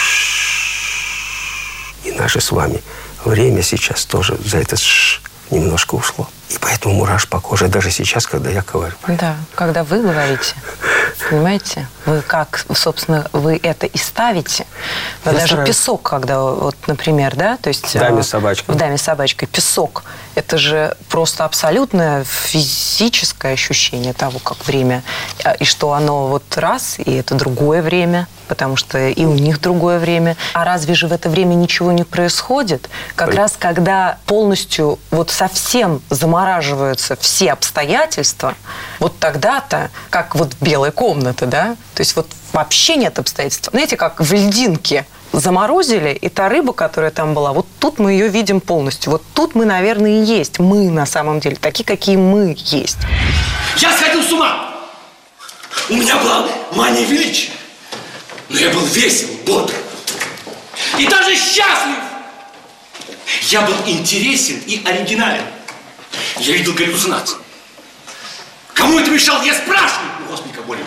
И 2.05 2.11
наше 2.13 2.39
с 2.39 2.51
вами 2.51 2.81
время 3.25 3.63
сейчас 3.63 4.05
тоже 4.05 4.37
за 4.45 4.59
это 4.59 4.77
«шш» 4.77 5.21
немножко 5.49 5.95
ушло. 5.95 6.29
И 6.51 6.55
поэтому 6.57 6.95
мураш 6.95 7.27
по 7.27 7.41
коже 7.41 7.67
даже 7.67 7.91
сейчас, 7.91 8.27
когда 8.27 8.49
я 8.49 8.61
говорю. 8.61 8.95
Да, 9.09 9.35
когда 9.55 9.83
вы 9.83 10.01
говорите, 10.01 10.55
понимаете, 11.29 11.87
вы 12.05 12.21
как, 12.21 12.65
собственно, 12.73 13.27
вы 13.33 13.59
это 13.61 13.85
и 13.85 13.97
ставите. 13.97 14.65
Вы 15.23 15.31
Я 15.31 15.37
даже 15.37 15.47
стараюсь. 15.47 15.69
песок, 15.69 16.01
когда, 16.03 16.41
вот, 16.41 16.75
например, 16.87 17.35
да, 17.35 17.57
то 17.57 17.69
есть... 17.69 17.95
В 17.95 17.99
«Даме 17.99 18.19
э, 18.19 18.23
с 18.23 18.29
собачкой». 18.29 18.75
В 18.75 18.77
«Даме 18.77 18.97
с 18.97 19.01
собачкой». 19.01 19.47
Песок. 19.47 20.03
Это 20.35 20.57
же 20.57 20.95
просто 21.09 21.45
абсолютное 21.45 22.23
физическое 22.23 23.53
ощущение 23.53 24.13
того, 24.13 24.39
как 24.39 24.65
время. 24.65 25.03
А, 25.43 25.51
И 25.53 25.65
что 25.65 25.93
оно 25.93 26.27
вот 26.27 26.57
раз, 26.57 26.97
и 26.99 27.13
это 27.13 27.35
другое 27.35 27.81
время, 27.81 28.27
потому 28.51 28.75
что 28.75 29.07
и 29.07 29.23
у 29.23 29.33
них 29.33 29.61
другое 29.61 29.97
время. 29.97 30.35
А 30.51 30.65
разве 30.65 30.93
же 30.93 31.07
в 31.07 31.13
это 31.13 31.29
время 31.29 31.53
ничего 31.53 31.93
не 31.93 32.03
происходит? 32.03 32.89
Как 33.15 33.29
Ой. 33.29 33.35
раз 33.35 33.55
когда 33.57 34.17
полностью 34.25 34.99
вот 35.09 35.29
совсем 35.29 36.01
замораживаются 36.09 37.15
все 37.15 37.53
обстоятельства, 37.53 38.55
вот 38.99 39.17
тогда-то, 39.19 39.89
как 40.09 40.35
вот 40.35 40.57
белая 40.59 40.91
комната, 40.91 41.45
да, 41.45 41.77
то 41.95 42.01
есть 42.01 42.13
вот 42.17 42.27
вообще 42.51 42.97
нет 42.97 43.19
обстоятельств. 43.19 43.69
Знаете, 43.71 43.95
как 43.95 44.19
в 44.19 44.33
льдинке 44.33 45.05
заморозили, 45.31 46.09
и 46.09 46.27
та 46.27 46.49
рыба, 46.49 46.73
которая 46.73 47.11
там 47.11 47.33
была, 47.33 47.53
вот 47.53 47.67
тут 47.79 47.99
мы 47.99 48.11
ее 48.11 48.27
видим 48.27 48.59
полностью. 48.59 49.13
Вот 49.13 49.23
тут 49.33 49.55
мы, 49.55 49.63
наверное, 49.63 50.21
и 50.21 50.25
есть. 50.25 50.59
Мы 50.59 50.89
на 50.89 51.05
самом 51.05 51.39
деле, 51.39 51.55
такие, 51.55 51.85
какие 51.85 52.17
мы 52.17 52.53
есть. 52.57 52.97
Я 53.77 53.93
сходил 53.93 54.21
с 54.21 54.31
ума. 54.33 54.73
У 55.89 55.93
меня 55.93 56.17
была 56.17 56.47
мания 56.75 57.05
величия. 57.05 57.51
Но 58.51 58.59
я 58.59 58.69
был 58.69 58.81
весел, 58.81 59.29
бодр. 59.45 59.73
И 60.97 61.07
даже 61.07 61.35
счастлив. 61.35 61.95
Я 63.43 63.61
был 63.61 63.75
интересен 63.85 64.61
и 64.67 64.81
оригинален. 64.85 65.45
Я 66.37 66.57
видел 66.57 66.73
галлюцинации. 66.73 67.37
Кому 68.73 68.99
это 68.99 69.09
мешало, 69.09 69.41
я 69.43 69.53
спрашиваю. 69.53 70.09
Господи, 70.29 70.53
как 70.53 70.65
больно. 70.65 70.85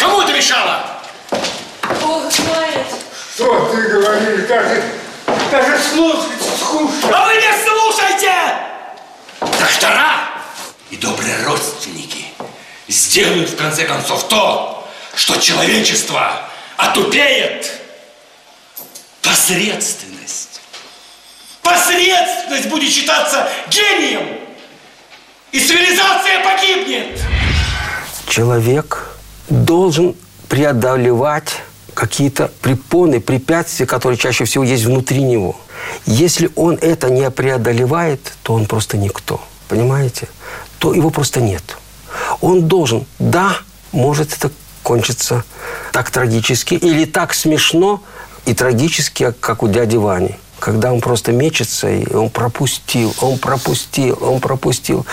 Кому 0.00 0.22
это 0.22 0.32
мешало? 0.32 1.00
Что 3.34 3.72
ты 3.72 3.88
говоришь? 3.88 4.48
Даже, 4.48 4.82
даже 5.52 5.78
слушать 5.82 6.42
скучно. 6.60 7.16
А 7.16 7.26
вы 7.26 7.34
не 7.34 7.52
слушайте! 7.64 8.32
Доктора 9.40 10.28
и 10.90 10.96
добрые 10.96 11.44
родственники 11.44 12.26
сделают 12.88 13.50
в 13.50 13.56
конце 13.56 13.84
концов 13.84 14.26
то, 14.28 14.79
что 15.14 15.36
человечество 15.38 16.48
отупеет. 16.76 17.80
посредственность. 19.22 20.60
Посредственность 21.62 22.68
будет 22.68 22.90
считаться 22.90 23.48
гением, 23.68 24.40
и 25.52 25.60
цивилизация 25.60 26.42
погибнет. 26.42 27.20
Человек 28.28 29.10
должен 29.48 30.14
преодолевать 30.48 31.62
какие-то 31.94 32.50
препоны, 32.62 33.20
препятствия, 33.20 33.86
которые 33.86 34.18
чаще 34.18 34.44
всего 34.44 34.64
есть 34.64 34.84
внутри 34.84 35.22
него. 35.22 35.56
Если 36.06 36.50
он 36.56 36.78
это 36.80 37.10
не 37.10 37.30
преодолевает, 37.30 38.32
то 38.42 38.54
он 38.54 38.66
просто 38.66 38.96
никто. 38.96 39.40
Понимаете? 39.68 40.28
То 40.78 40.94
его 40.94 41.10
просто 41.10 41.40
нет. 41.40 41.62
Он 42.40 42.68
должен, 42.68 43.06
да, 43.18 43.58
может 43.92 44.32
это 44.32 44.50
кончиться 44.82 45.44
так 45.92 46.10
трагически 46.10 46.74
или 46.74 47.04
так 47.04 47.34
смешно 47.34 48.02
и 48.46 48.54
трагически, 48.54 49.34
как 49.40 49.62
у 49.62 49.68
дяди 49.68 49.96
Вани 49.96 50.36
когда 50.60 50.92
он 50.92 51.00
просто 51.00 51.32
мечется, 51.32 51.90
и 51.90 52.14
он 52.14 52.30
пропустил, 52.30 53.12
он 53.20 53.38
пропустил, 53.38 54.16
он 54.20 54.40
пропустил. 54.40 55.06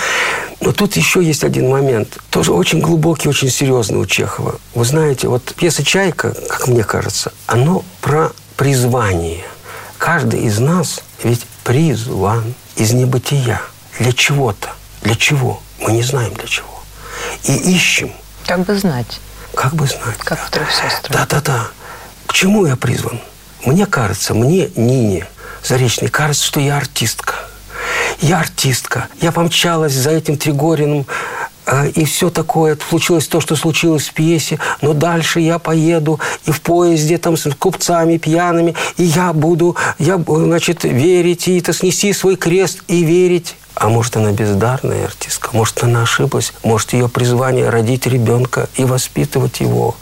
Но 0.59 0.71
тут 0.71 0.95
еще 0.95 1.23
есть 1.23 1.43
один 1.43 1.69
момент, 1.69 2.19
тоже 2.29 2.51
очень 2.51 2.81
глубокий, 2.81 3.29
очень 3.29 3.49
серьезный 3.49 3.97
у 3.97 4.05
Чехова. 4.05 4.59
Вы 4.75 4.85
знаете, 4.85 5.27
вот 5.27 5.55
пьеса 5.55 5.83
«Чайка», 5.83 6.35
как 6.49 6.67
мне 6.67 6.83
кажется, 6.83 7.31
оно 7.47 7.83
про 8.01 8.31
призвание. 8.55 9.43
Каждый 9.97 10.41
из 10.41 10.59
нас 10.59 11.01
ведь 11.23 11.45
призван 11.63 12.53
из 12.75 12.93
небытия 12.93 13.61
для 13.99 14.13
чего-то. 14.13 14.69
Для 15.01 15.15
чего? 15.15 15.61
Мы 15.79 15.93
не 15.93 16.03
знаем 16.03 16.33
для 16.33 16.47
чего. 16.47 16.83
И 17.43 17.53
ищем. 17.53 18.11
Как 18.45 18.65
бы 18.65 18.77
знать. 18.77 19.19
Как 19.57 19.73
бы 19.73 19.87
знать. 19.87 20.19
Как 20.19 20.39
в 20.39 20.51
трех 20.51 20.71
сестрах. 20.71 21.09
Да-да-да. 21.09 21.67
К 22.27 22.33
чему 22.33 22.67
я 22.67 22.75
призван? 22.75 23.19
Мне 23.65 23.87
кажется, 23.87 24.35
мне, 24.35 24.69
Нине, 24.75 25.25
Заречной, 25.63 26.09
кажется, 26.09 26.45
что 26.45 26.59
я 26.59 26.77
артистка. 26.77 27.33
Я 28.21 28.39
артистка. 28.41 29.07
Я 29.19 29.31
помчалась 29.31 29.93
за 29.93 30.11
этим 30.11 30.37
Тригориным, 30.37 31.07
э, 31.65 31.89
и 31.89 32.05
все 32.05 32.29
такое. 32.29 32.77
Случилось 32.87 33.27
то, 33.27 33.41
что 33.41 33.55
случилось 33.55 34.09
в 34.09 34.13
пьесе. 34.13 34.59
Но 34.83 34.93
дальше 34.93 35.39
я 35.39 35.57
поеду 35.57 36.19
и 36.45 36.51
в 36.51 36.61
поезде 36.61 37.17
там 37.17 37.35
с 37.35 37.51
купцами 37.55 38.17
пьяными. 38.17 38.75
И 38.97 39.05
я 39.05 39.33
буду, 39.33 39.75
я, 39.97 40.19
значит, 40.19 40.83
верить 40.83 41.47
и 41.47 41.57
это 41.57 41.73
снести 41.73 42.13
свой 42.13 42.35
крест 42.35 42.83
и 42.87 43.03
верить. 43.03 43.55
А 43.79 43.89
может, 43.89 44.17
она 44.17 44.31
бездарная 44.31 45.05
артистка, 45.05 45.49
может, 45.53 45.83
она 45.83 46.01
ошиблась, 46.01 46.51
может, 46.63 46.93
ее 46.93 47.07
призвание 47.07 47.69
родить 47.69 48.07
ребенка 48.07 48.69
и 48.73 48.83
воспитывать 48.83 49.59
его, 49.59 49.95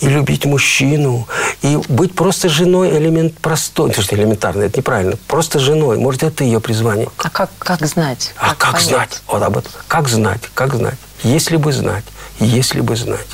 и 0.00 0.08
любить 0.08 0.44
мужчину, 0.44 1.26
и 1.62 1.78
быть 1.88 2.14
просто 2.14 2.50
женой 2.50 2.90
элемент 2.98 3.38
простой. 3.38 3.90
Это 3.90 4.02
же 4.02 4.08
элементарно, 4.10 4.64
это 4.64 4.76
неправильно. 4.76 5.16
Просто 5.26 5.58
женой. 5.58 5.96
Может, 5.96 6.22
это 6.22 6.44
ее 6.44 6.60
призвание. 6.60 7.08
А 7.16 7.30
как, 7.30 7.50
как 7.58 7.86
знать? 7.86 8.34
А 8.36 8.50
как, 8.50 8.72
как 8.72 8.80
знать? 8.80 9.22
Вот 9.26 9.42
об 9.42 9.56
этом. 9.56 9.72
Как 9.88 10.08
знать? 10.08 10.42
Как 10.52 10.74
знать? 10.74 10.98
Если 11.22 11.56
бы 11.56 11.72
знать. 11.72 12.04
Если 12.40 12.82
бы 12.82 12.94
знать. 12.94 13.26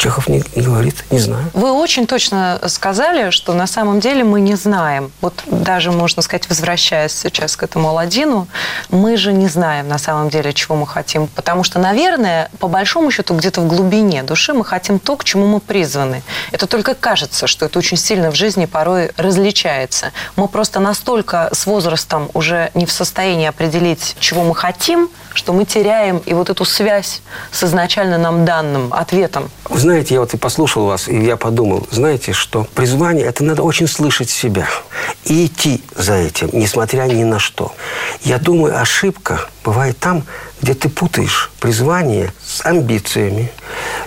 Чехов 0.00 0.28
не, 0.28 0.42
говорит, 0.56 1.04
не 1.10 1.18
знаю. 1.18 1.44
Вы 1.52 1.72
очень 1.72 2.06
точно 2.06 2.58
сказали, 2.68 3.28
что 3.28 3.52
на 3.52 3.66
самом 3.66 4.00
деле 4.00 4.24
мы 4.24 4.40
не 4.40 4.54
знаем. 4.54 5.12
Вот 5.20 5.34
даже, 5.44 5.92
можно 5.92 6.22
сказать, 6.22 6.48
возвращаясь 6.48 7.12
сейчас 7.12 7.54
к 7.54 7.62
этому 7.62 7.90
Аладдину, 7.90 8.48
мы 8.88 9.18
же 9.18 9.34
не 9.34 9.46
знаем 9.46 9.88
на 9.88 9.98
самом 9.98 10.30
деле, 10.30 10.54
чего 10.54 10.74
мы 10.74 10.86
хотим. 10.86 11.26
Потому 11.26 11.64
что, 11.64 11.78
наверное, 11.78 12.48
по 12.60 12.66
большому 12.66 13.10
счету, 13.10 13.34
где-то 13.34 13.60
в 13.60 13.66
глубине 13.66 14.22
души 14.22 14.54
мы 14.54 14.64
хотим 14.64 15.00
то, 15.00 15.18
к 15.18 15.24
чему 15.24 15.46
мы 15.46 15.60
призваны. 15.60 16.22
Это 16.50 16.66
только 16.66 16.94
кажется, 16.94 17.46
что 17.46 17.66
это 17.66 17.78
очень 17.78 17.98
сильно 17.98 18.30
в 18.30 18.34
жизни 18.34 18.64
порой 18.64 19.10
различается. 19.18 20.12
Мы 20.34 20.48
просто 20.48 20.80
настолько 20.80 21.50
с 21.52 21.66
возрастом 21.66 22.30
уже 22.32 22.70
не 22.72 22.86
в 22.86 22.92
состоянии 22.92 23.46
определить, 23.46 24.16
чего 24.18 24.44
мы 24.44 24.54
хотим, 24.54 25.10
что 25.34 25.52
мы 25.52 25.64
теряем 25.64 26.18
и 26.18 26.34
вот 26.34 26.50
эту 26.50 26.64
связь 26.64 27.22
с 27.52 27.64
изначально 27.64 28.18
нам 28.18 28.44
данным 28.44 28.92
ответом. 28.92 29.50
Вы 29.68 29.78
знаете, 29.78 30.14
я 30.14 30.20
вот 30.20 30.34
и 30.34 30.36
послушал 30.36 30.86
вас, 30.86 31.08
и 31.08 31.22
я 31.22 31.36
подумал, 31.36 31.86
знаете, 31.90 32.32
что 32.32 32.66
призвание– 32.74 33.26
это 33.26 33.44
надо 33.44 33.62
очень 33.62 33.86
слышать 33.86 34.30
себя 34.30 34.68
и 35.24 35.46
идти 35.46 35.82
за 35.96 36.14
этим, 36.14 36.50
несмотря 36.52 37.02
ни 37.02 37.24
на 37.24 37.38
что. 37.38 37.72
Я 38.22 38.38
думаю, 38.38 38.80
ошибка 38.80 39.48
бывает 39.64 39.98
там, 39.98 40.24
где 40.60 40.74
ты 40.74 40.88
путаешь 40.88 41.50
призвание 41.60 42.32
с 42.44 42.64
амбициями, 42.64 43.50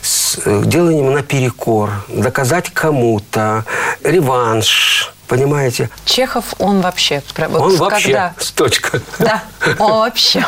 с 0.01 0.39
э, 0.45 0.63
деланием 0.65 1.13
наперекор, 1.13 1.91
доказать 2.07 2.69
кому-то, 2.69 3.65
реванш, 4.03 5.13
Понимаете? 5.27 5.89
Чехов, 6.05 6.53
он 6.59 6.81
вообще... 6.81 7.23
Вот 7.37 7.61
он 7.61 7.75
вообще, 7.77 8.07
когда... 8.07 8.33
точка. 8.55 9.01
Да, 9.19 9.43
он 9.79 9.91
вообще. 9.93 10.45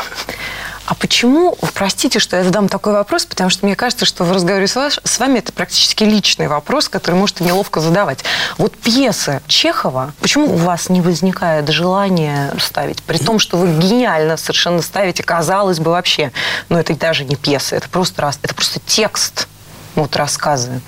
А 0.85 0.93
почему, 0.93 1.57
простите, 1.73 2.19
что 2.19 2.37
я 2.37 2.43
задам 2.43 2.69
такой 2.69 2.93
вопрос, 2.93 3.25
потому 3.25 3.49
что 3.49 3.65
мне 3.65 3.75
кажется, 3.75 4.05
что 4.05 4.23
в 4.23 4.31
разговоре 4.31 4.67
с, 4.67 4.75
вас, 4.75 4.99
с 5.03 5.19
вами 5.19 5.39
это 5.39 5.51
практически 5.51 6.03
личный 6.03 6.47
вопрос, 6.47 6.89
который 6.89 7.15
можете 7.15 7.43
неловко 7.43 7.81
задавать. 7.81 8.23
Вот 8.57 8.77
пьесы 8.77 9.41
Чехова, 9.47 10.13
почему 10.21 10.53
у 10.53 10.57
вас 10.57 10.89
не 10.89 11.01
возникает 11.01 11.69
желания 11.69 12.53
ставить, 12.59 13.01
при 13.01 13.17
том, 13.17 13.39
что 13.39 13.57
вы 13.57 13.67
гениально 13.79 14.37
совершенно 14.37 14.81
ставите, 14.83 15.23
казалось 15.23 15.79
бы, 15.79 15.89
вообще, 15.91 16.31
но 16.69 16.79
это 16.79 16.95
даже 16.95 17.25
не 17.25 17.35
пьеса, 17.35 17.75
это 17.75 17.89
просто, 17.89 18.29
это 18.43 18.53
просто 18.53 18.79
текст, 18.85 19.47
вот 19.95 20.15
рассказы. 20.15 20.81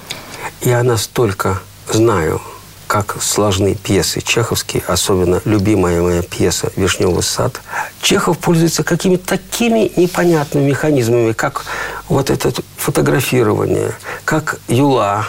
Я 0.61 0.83
настолько 0.83 1.59
знаю 1.91 2.39
как 2.87 3.21
сложны 3.21 3.75
пьесы 3.75 4.21
чеховские, 4.21 4.81
особенно 4.87 5.41
любимая 5.45 6.01
моя 6.01 6.21
пьеса 6.21 6.71
«Вишневый 6.75 7.21
сад». 7.21 7.61
Чехов 8.01 8.37
пользуется 8.39 8.83
какими-то 8.83 9.27
такими 9.27 9.91
непонятными 9.97 10.69
механизмами, 10.69 11.33
как 11.33 11.65
вот 12.07 12.29
это 12.29 12.51
фотографирование, 12.77 13.91
как 14.25 14.59
юла, 14.67 15.27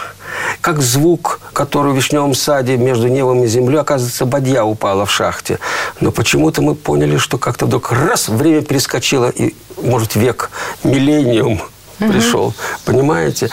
как 0.61 0.81
звук, 0.81 1.41
который 1.53 1.91
в 1.91 1.95
вишневом 1.95 2.33
саде 2.33 2.77
между 2.77 3.07
небом 3.07 3.43
и 3.43 3.47
землей, 3.47 3.79
оказывается, 3.79 4.25
бадья 4.25 4.63
упала 4.63 5.05
в 5.05 5.11
шахте. 5.11 5.59
Но 5.99 6.11
почему-то 6.11 6.61
мы 6.61 6.75
поняли, 6.75 7.17
что 7.17 7.37
как-то 7.37 7.65
вдруг 7.65 7.91
раз 7.91 8.29
время 8.29 8.61
перескочило, 8.61 9.29
и, 9.29 9.53
может, 9.81 10.15
век, 10.15 10.49
миллениум 10.83 11.61
пришел. 11.99 12.53
Понимаете? 12.85 13.49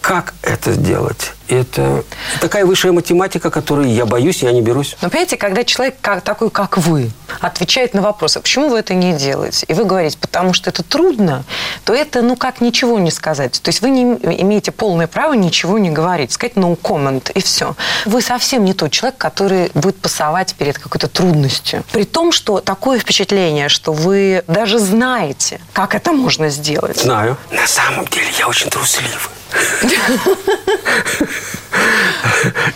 Как 0.00 0.34
это 0.42 0.72
сделать? 0.72 1.32
Это 1.48 2.04
такая 2.40 2.64
высшая 2.64 2.92
математика, 2.92 3.50
которой 3.50 3.90
я 3.90 4.06
боюсь, 4.06 4.42
я 4.42 4.52
не 4.52 4.62
берусь. 4.62 4.96
Но 5.00 5.10
понимаете, 5.10 5.36
когда 5.36 5.64
человек 5.64 5.96
как, 6.00 6.22
такой, 6.22 6.50
как 6.50 6.76
вы, 6.76 7.10
отвечает 7.40 7.94
на 7.94 8.02
вопрос, 8.02 8.36
а 8.36 8.40
почему 8.40 8.68
вы 8.68 8.78
это 8.78 8.94
не 8.94 9.14
делаете, 9.14 9.64
и 9.68 9.74
вы 9.74 9.84
говорите, 9.84 10.18
потому 10.18 10.52
что 10.52 10.70
это 10.70 10.82
трудно, 10.82 11.44
то 11.86 11.94
это, 11.94 12.20
ну, 12.20 12.34
как 12.34 12.60
ничего 12.60 12.98
не 12.98 13.12
сказать. 13.12 13.62
То 13.62 13.68
есть 13.68 13.80
вы 13.80 13.90
не 13.90 14.02
имеете 14.42 14.72
полное 14.72 15.06
право 15.06 15.34
ничего 15.34 15.78
не 15.78 15.90
говорить, 15.90 16.32
сказать 16.32 16.56
no 16.56 16.76
comment, 16.76 17.30
и 17.32 17.40
все. 17.40 17.76
Вы 18.04 18.20
совсем 18.22 18.64
не 18.64 18.74
тот 18.74 18.90
человек, 18.90 19.16
который 19.16 19.70
будет 19.72 19.96
пасовать 19.96 20.56
перед 20.56 20.78
какой-то 20.78 21.06
трудностью. 21.06 21.84
При 21.92 22.02
том, 22.02 22.32
что 22.32 22.60
такое 22.60 22.98
впечатление, 22.98 23.68
что 23.68 23.92
вы 23.92 24.42
даже 24.48 24.80
знаете, 24.80 25.60
как 25.72 25.94
это 25.94 26.12
можно 26.12 26.48
сделать. 26.48 27.00
Знаю. 27.00 27.36
На 27.52 27.68
самом 27.68 28.04
деле 28.06 28.26
я 28.36 28.48
очень 28.48 28.68
трусливый. 28.68 29.12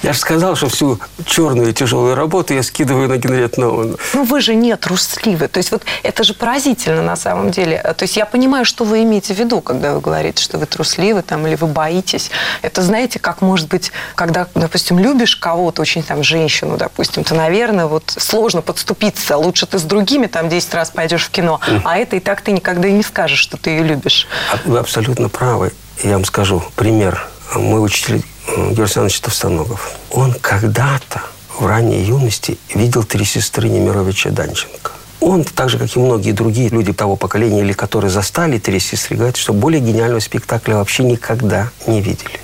Я 0.03 0.13
же 0.13 0.19
сказал, 0.19 0.57
что 0.57 0.69
всю 0.69 0.99
черную 1.27 1.71
и 1.71 1.73
тяжелую 1.73 2.15
работу 2.15 2.55
я 2.55 2.63
скидываю 2.63 3.09
на 3.09 3.17
Генриетт 3.17 3.57
Ноуэн. 3.57 3.97
Ну, 4.15 4.25
вы 4.25 4.41
же 4.41 4.55
не 4.55 4.77
трусливы. 4.77 5.49
То 5.49 5.59
есть 5.59 5.71
вот 5.71 5.83
это 6.03 6.25
же 6.25 6.35
поразительно 6.35 7.03
на 7.03 7.17
самом 7.17 7.51
деле. 7.51 7.79
То 7.97 8.05
есть 8.05 8.17
я 8.17 8.27
понимаю, 8.27 8.65
что 8.65 8.85
вы 8.85 9.03
имеете 9.03 9.35
в 9.35 9.39
виду, 9.39 9.61
когда 9.61 9.95
вы 9.95 10.01
говорите, 10.01 10.43
что 10.43 10.59
вы 10.59 10.67
трусливы 10.67 11.23
там, 11.23 11.47
или 11.47 11.55
вы 11.55 11.67
боитесь. 11.67 12.31
Это, 12.63 12.83
знаете, 12.83 13.19
как 13.19 13.43
может 13.43 13.69
быть, 13.69 13.93
когда, 14.15 14.47
допустим, 14.55 14.99
любишь 14.99 15.37
кого-то, 15.37 15.83
очень 15.83 16.03
там 16.03 16.23
женщину, 16.23 16.77
допустим, 16.77 17.25
то, 17.25 17.35
наверное, 17.35 17.87
вот 17.87 18.15
сложно 18.17 18.63
подступиться. 18.63 19.37
Лучше 19.37 19.67
ты 19.67 19.79
с 19.79 19.83
другими 19.83 20.27
там 20.27 20.49
10 20.49 20.75
раз 20.75 20.91
пойдешь 20.91 21.25
в 21.27 21.31
кино, 21.31 21.61
а 21.85 21.99
это 21.99 22.17
и 22.17 22.21
так 22.21 22.41
ты 22.41 22.53
никогда 22.53 22.89
и 22.89 22.93
не 22.93 23.03
скажешь, 23.03 23.39
что 23.39 23.57
ты 23.57 23.71
ее 23.71 23.83
любишь. 23.83 24.27
Вы 24.65 24.79
абсолютно 24.79 25.29
правы. 25.29 25.73
Я 26.03 26.13
вам 26.13 26.25
скажу 26.25 26.63
пример. 26.77 27.27
Мой 27.55 27.85
учитель 27.85 28.23
Георгий 28.57 28.81
Александрович 28.81 29.21
Товстоногов. 29.21 29.93
Он 30.11 30.33
когда-то 30.33 31.21
в 31.59 31.67
ранней 31.67 32.03
юности 32.03 32.59
видел 32.75 33.05
три 33.05 33.27
сестры 33.27 33.69
Немировича 33.69 34.31
Данченко. 34.31 34.93
Он, 35.21 35.45
так 35.45 35.69
же, 35.69 35.79
как 35.79 35.95
и 35.95 35.99
многие 36.01 36.33
другие 36.33 36.71
люди 36.71 36.95
того 36.95 37.17
поколения, 37.17 37.61
или 37.61 37.75
которые 37.75 38.11
застали 38.11 38.59
«Три 38.59 38.81
сестры», 38.81 39.17
говорят, 39.17 39.37
что 39.37 39.53
более 39.53 39.83
гениального 39.83 40.21
спектакля 40.21 40.77
вообще 40.77 41.05
никогда 41.05 41.69
не 41.87 42.01
видели. 42.01 42.41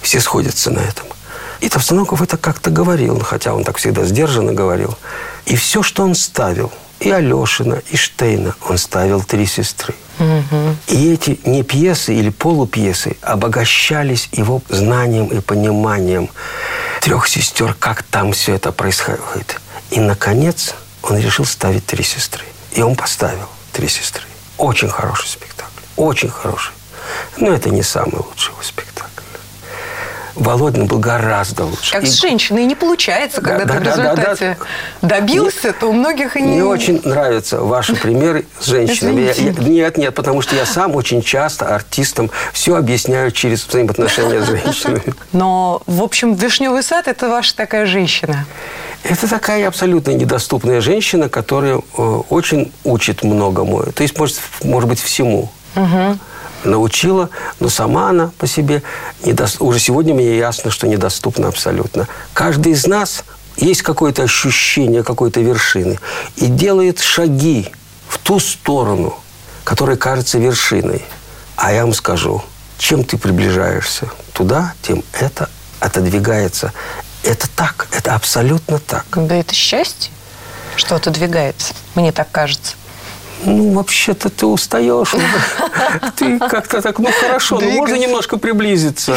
Все 0.00 0.18
сходятся 0.18 0.70
на 0.70 0.78
этом. 0.80 1.06
И 1.60 1.68
Товстоногов 1.68 2.22
это 2.22 2.38
как-то 2.38 2.70
говорил, 2.70 3.20
хотя 3.20 3.52
он 3.52 3.64
так 3.64 3.76
всегда 3.76 4.04
сдержанно 4.04 4.54
говорил. 4.54 4.96
И 5.44 5.56
все, 5.56 5.82
что 5.82 6.02
он 6.02 6.14
ставил, 6.14 6.72
и 7.00 7.10
Алешина, 7.10 7.82
и 7.90 7.96
Штейна, 7.96 8.54
он 8.68 8.78
ставил 8.78 9.22
«Три 9.22 9.46
сестры». 9.46 9.94
И 10.86 11.12
эти 11.12 11.40
не 11.44 11.62
пьесы 11.62 12.14
или 12.14 12.28
полупьесы 12.28 13.16
обогащались 13.22 14.28
его 14.32 14.62
знанием 14.68 15.26
и 15.28 15.40
пониманием 15.40 16.28
трех 17.00 17.26
сестер, 17.26 17.74
как 17.78 18.02
там 18.02 18.32
все 18.32 18.54
это 18.54 18.70
происходит. 18.70 19.60
И, 19.90 19.98
наконец, 19.98 20.74
он 21.02 21.18
решил 21.18 21.46
ставить 21.46 21.86
«Три 21.86 22.04
сестры». 22.04 22.44
И 22.72 22.82
он 22.82 22.96
поставил 22.96 23.48
«Три 23.72 23.88
сестры». 23.88 24.24
Очень 24.58 24.90
хороший 24.90 25.28
спектакль. 25.28 25.80
Очень 25.96 26.28
хороший. 26.28 26.72
Но 27.38 27.50
это 27.50 27.70
не 27.70 27.82
самый 27.82 28.16
лучший 28.16 28.52
его 28.52 28.62
спектакль. 28.62 28.89
Володин 30.40 30.86
был 30.86 30.98
гораздо 30.98 31.64
лучше. 31.66 31.92
Как 31.92 32.02
И- 32.02 32.06
с 32.06 32.18
женщиной 32.20 32.64
не 32.64 32.74
получается, 32.74 33.42
когда 33.42 33.64
Да, 33.66 33.74
ты 33.74 33.80
в 33.80 33.82
да, 33.84 33.96
да, 33.96 34.02
да, 34.02 34.10
результате 34.12 34.56
добился, 35.02 35.72
то 35.74 35.86
у 35.88 35.92
многих 35.92 36.34
и 36.36 36.40
не... 36.40 36.48
Мне 36.52 36.64
очень 36.64 37.00
нравятся 37.04 37.60
ваши 37.60 37.94
примеры 37.94 38.46
с 38.58 38.66
женщинами. 38.66 39.20
Я- 39.20 39.32
я- 39.34 39.52
нет, 39.52 39.98
нет, 39.98 40.14
потому 40.14 40.40
что 40.40 40.56
я 40.56 40.64
сам 40.64 40.96
очень 40.96 41.20
часто 41.22 41.66
артистам 41.74 42.30
все 42.54 42.74
объясняю 42.76 43.30
через 43.32 43.66
взаимоотношения 43.66 44.42
с 44.42 44.46
женщинами. 44.46 45.14
Но, 45.32 45.82
в 45.86 46.02
общем, 46.02 46.32
«Вишневый 46.34 46.82
сад»– 46.82 47.06
это 47.06 47.28
ваша 47.28 47.54
такая 47.54 47.84
женщина. 47.84 48.46
Это 49.02 49.28
такая 49.28 49.68
абсолютно 49.68 50.12
недоступная 50.12 50.80
женщина, 50.80 51.28
которая 51.28 51.76
э, 51.76 52.02
очень 52.30 52.72
учит 52.84 53.22
многому. 53.22 53.82
То 53.92 54.02
есть, 54.02 54.18
может, 54.18 54.38
может 54.62 54.88
быть, 54.88 55.00
всему. 55.00 55.50
Научила, 56.64 57.30
но 57.58 57.68
сама 57.68 58.10
она 58.10 58.30
по 58.38 58.46
себе 58.46 58.82
недос- 59.22 59.56
уже 59.60 59.78
сегодня 59.80 60.14
мне 60.14 60.36
ясно, 60.36 60.70
что 60.70 60.86
недоступна 60.86 61.48
абсолютно. 61.48 62.06
Каждый 62.34 62.72
из 62.72 62.86
нас 62.86 63.24
есть 63.56 63.82
какое-то 63.82 64.22
ощущение 64.22 65.02
какой-то 65.02 65.40
вершины 65.40 65.98
и 66.36 66.46
делает 66.46 67.00
шаги 67.00 67.72
в 68.08 68.18
ту 68.18 68.40
сторону, 68.40 69.18
которая 69.64 69.96
кажется 69.96 70.38
вершиной. 70.38 71.04
А 71.56 71.72
я 71.72 71.82
вам 71.84 71.94
скажу, 71.94 72.42
чем 72.78 73.04
ты 73.04 73.16
приближаешься 73.18 74.10
туда, 74.32 74.74
тем 74.82 75.02
это 75.12 75.48
отодвигается. 75.80 76.72
Это 77.22 77.48
так, 77.50 77.88
это 77.92 78.14
абсолютно 78.14 78.78
так. 78.78 79.04
Да 79.14 79.34
это 79.34 79.54
счастье, 79.54 80.10
что 80.76 80.96
отодвигается. 80.96 81.74
Мне 81.94 82.12
так 82.12 82.30
кажется. 82.30 82.76
Ну, 83.44 83.72
вообще-то 83.72 84.28
ты 84.28 84.46
устаешь. 84.46 85.14
Ты 86.16 86.38
как-то 86.38 86.82
так, 86.82 86.98
ну, 86.98 87.08
хорошо, 87.20 87.58
ну, 87.60 87.70
можно 87.70 87.96
немножко 87.96 88.36
приблизиться. 88.36 89.16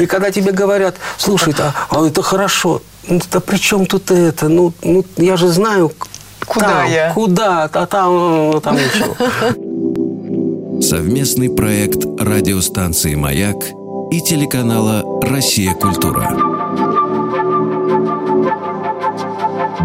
И 0.00 0.06
когда 0.06 0.30
тебе 0.30 0.52
говорят, 0.52 0.96
слушай, 1.16 1.54
а, 1.58 2.06
это 2.06 2.22
хорошо. 2.22 2.82
Ну, 3.06 3.20
да 3.30 3.40
при 3.40 3.56
чем 3.56 3.86
тут 3.86 4.10
это? 4.10 4.48
Ну, 4.48 4.72
ну, 4.82 5.04
я 5.16 5.36
же 5.36 5.48
знаю, 5.48 5.92
Куда 6.46 6.68
там, 6.68 6.90
я? 6.90 7.12
Куда, 7.12 7.70
а 7.72 7.86
там, 7.86 8.50
ну, 8.52 8.60
там 8.60 8.76
ничего. 8.76 9.14
Совместный 10.82 11.50
проект 11.50 12.04
радиостанции 12.20 13.14
«Маяк» 13.14 13.56
и 14.10 14.20
телеканала 14.20 15.04
«Россия. 15.22 15.74
Культура». 15.74 16.51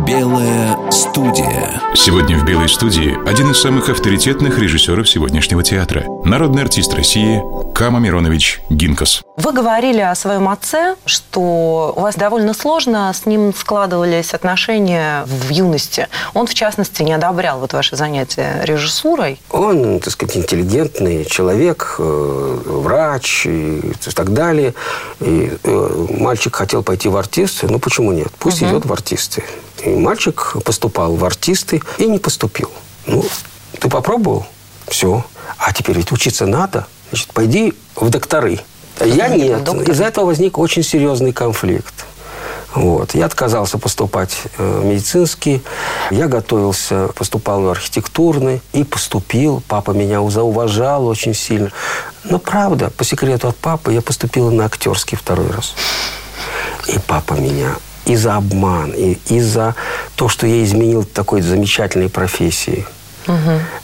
Белая 0.07 0.89
студия. 0.89 1.81
Сегодня 1.93 2.37
в 2.37 2.45
«Белой 2.45 2.69
студии» 2.69 3.17
один 3.29 3.51
из 3.51 3.59
самых 3.59 3.89
авторитетных 3.89 4.57
режиссеров 4.57 5.09
сегодняшнего 5.09 5.63
театра. 5.63 6.05
Народный 6.23 6.61
артист 6.61 6.93
России 6.93 7.43
Кама 7.75 7.99
Миронович 7.99 8.61
Гинкас. 8.69 9.21
Вы 9.35 9.51
говорили 9.51 9.99
о 9.99 10.15
своем 10.15 10.47
отце, 10.47 10.95
что 11.05 11.93
у 11.93 11.99
вас 11.99 12.15
довольно 12.15 12.53
сложно 12.53 13.11
с 13.13 13.25
ним 13.25 13.53
складывались 13.53 14.33
отношения 14.33 15.25
в 15.25 15.49
юности. 15.49 16.07
Он, 16.33 16.47
в 16.47 16.53
частности, 16.53 17.03
не 17.03 17.11
одобрял 17.11 17.59
вот 17.59 17.73
ваши 17.73 17.97
занятия 17.97 18.61
режиссурой. 18.63 19.41
Он, 19.51 19.99
так 19.99 20.13
сказать, 20.13 20.37
интеллигентный 20.37 21.25
человек, 21.25 21.97
э, 21.99 22.59
врач 22.65 23.45
и 23.45 23.81
так 24.15 24.31
далее. 24.31 24.73
И 25.19 25.51
э, 25.61 26.05
мальчик 26.17 26.55
хотел 26.55 26.81
пойти 26.81 27.09
в 27.09 27.17
артисты. 27.17 27.67
Ну, 27.67 27.79
почему 27.79 28.13
нет? 28.13 28.29
Пусть 28.39 28.63
идет 28.63 28.85
в 28.85 28.93
артисты. 28.93 29.43
И 29.83 29.89
мальчик 29.89 30.55
поступал 30.63 31.15
в 31.15 31.23
артисты 31.23 31.81
и 31.97 32.05
не 32.07 32.19
поступил. 32.19 32.71
Ну, 33.05 33.25
ты 33.79 33.89
попробовал? 33.89 34.45
Все. 34.87 35.23
А 35.57 35.73
теперь 35.73 35.97
ведь 35.97 36.11
учиться 36.11 36.45
надо. 36.45 36.87
Значит, 37.09 37.33
пойди 37.33 37.73
в 37.95 38.09
докторы. 38.09 38.59
Я 39.03 39.27
не 39.29 39.43
нет. 39.43 39.63
доктор. 39.63 39.89
Из-за 39.91 40.05
этого 40.05 40.25
возник 40.25 40.57
очень 40.57 40.83
серьезный 40.83 41.31
конфликт. 41.31 41.93
Вот. 42.73 43.15
Я 43.15 43.25
отказался 43.25 43.77
поступать 43.77 44.37
э, 44.57 44.81
в 44.81 44.85
медицинский. 44.85 45.63
Я 46.11 46.27
готовился, 46.27 47.07
поступал 47.15 47.61
в 47.61 47.69
архитектурный 47.69 48.61
и 48.73 48.83
поступил. 48.83 49.63
Папа 49.67 49.91
меня 49.91 50.27
зауважал 50.29 51.07
очень 51.07 51.33
сильно. 51.33 51.71
Но 52.23 52.39
правда, 52.39 52.89
по 52.89 53.03
секрету 53.03 53.47
от 53.47 53.55
папы, 53.57 53.93
я 53.93 54.01
поступил 54.01 54.51
на 54.51 54.65
актерский 54.65 55.17
второй 55.17 55.49
раз. 55.51 55.73
И 56.87 56.99
папа 56.99 57.33
меня 57.33 57.75
и 58.07 58.15
за 58.15 58.37
обман, 58.37 58.91
и, 58.91 59.17
и 59.27 59.41
за 59.41 59.75
то, 60.15 60.29
что 60.29 60.47
я 60.47 60.63
изменил 60.63 61.03
такой 61.03 61.41
замечательной 61.41 62.09
профессии, 62.09 62.85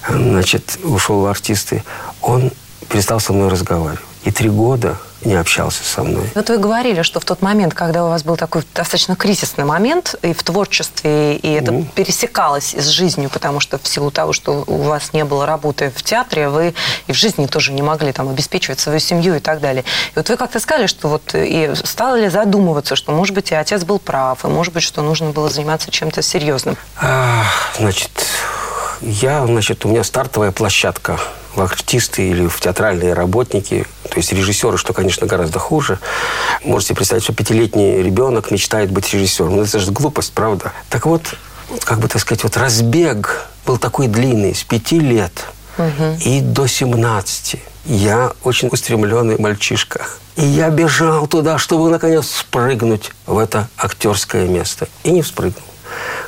значит, 0.09 0.79
ушел 0.83 1.21
в 1.21 1.25
артисты, 1.25 1.83
он 2.21 2.51
перестал 2.89 3.19
со 3.19 3.33
мной 3.33 3.49
разговаривать. 3.49 3.99
И 4.23 4.31
три 4.31 4.49
года 4.49 4.97
не 5.25 5.35
общался 5.35 5.83
со 5.83 6.03
мной. 6.03 6.29
Вот 6.35 6.49
вы 6.49 6.57
говорили, 6.57 7.01
что 7.01 7.19
в 7.19 7.25
тот 7.25 7.41
момент, 7.41 7.73
когда 7.73 8.05
у 8.05 8.09
вас 8.09 8.23
был 8.23 8.37
такой 8.37 8.63
достаточно 8.73 9.15
кризисный 9.15 9.65
момент 9.65 10.15
и 10.21 10.33
в 10.33 10.43
творчестве, 10.43 11.35
и 11.35 11.51
это 11.53 11.83
пересекалось 11.95 12.73
с 12.73 12.87
жизнью, 12.87 13.29
потому 13.29 13.59
что 13.59 13.77
в 13.77 13.87
силу 13.87 14.11
того, 14.11 14.33
что 14.33 14.63
у 14.67 14.77
вас 14.83 15.13
не 15.13 15.23
было 15.23 15.45
работы 15.45 15.91
в 15.95 16.03
театре, 16.03 16.49
вы 16.49 16.73
и 17.07 17.11
в 17.13 17.15
жизни 17.15 17.45
тоже 17.47 17.71
не 17.71 17.81
могли 17.81 18.11
там 18.11 18.29
обеспечивать 18.29 18.79
свою 18.79 18.99
семью 18.99 19.35
и 19.35 19.39
так 19.39 19.59
далее. 19.59 19.83
И 19.83 20.13
вот 20.15 20.29
вы 20.29 20.37
как-то 20.37 20.59
сказали, 20.59 20.87
что 20.87 21.07
вот 21.07 21.31
и 21.33 21.71
стали 21.83 22.29
задумываться, 22.29 22.95
что, 22.95 23.11
может 23.11 23.35
быть, 23.35 23.51
и 23.51 23.55
отец 23.55 23.83
был 23.83 23.99
прав, 23.99 24.43
и, 24.45 24.47
может 24.47 24.73
быть, 24.73 24.83
что 24.83 25.01
нужно 25.01 25.29
было 25.29 25.49
заниматься 25.49 25.91
чем-то 25.91 26.21
серьезным. 26.21 26.77
А, 27.01 27.43
Значит, 27.77 28.11
я, 29.01 29.45
значит, 29.45 29.85
у 29.85 29.89
меня 29.89 30.03
стартовая 30.03 30.51
площадка 30.51 31.19
артисты 31.55 32.29
или 32.29 32.47
в 32.47 32.59
театральные 32.59 33.13
работники, 33.13 33.85
то 34.09 34.17
есть 34.17 34.31
режиссеры, 34.31 34.77
что, 34.77 34.93
конечно, 34.93 35.27
гораздо 35.27 35.59
хуже. 35.59 35.99
Можете 36.63 36.95
представить, 36.95 37.23
что 37.23 37.33
пятилетний 37.33 38.01
ребенок 38.01 38.51
мечтает 38.51 38.91
быть 38.91 39.13
режиссером. 39.13 39.57
Ну, 39.57 39.63
это 39.63 39.79
же 39.79 39.91
глупость, 39.91 40.33
правда? 40.33 40.71
Так 40.89 41.05
вот, 41.05 41.35
как 41.83 41.99
бы, 41.99 42.07
так 42.07 42.21
сказать, 42.21 42.43
вот 42.43 42.57
разбег 42.57 43.47
был 43.65 43.77
такой 43.77 44.07
длинный, 44.07 44.55
с 44.55 44.63
пяти 44.63 44.99
лет 44.99 45.45
и 46.23 46.41
до 46.41 46.67
17. 46.67 47.61
Я 47.85 48.31
очень 48.43 48.69
устремленный 48.71 49.37
мальчишка. 49.37 50.05
И 50.35 50.45
я 50.45 50.69
бежал 50.69 51.27
туда, 51.27 51.57
чтобы, 51.57 51.89
наконец, 51.89 52.27
спрыгнуть 52.27 53.11
в 53.25 53.37
это 53.37 53.67
актерское 53.77 54.47
место. 54.47 54.87
И 55.03 55.11
не 55.11 55.21
вспрыгнул. 55.21 55.63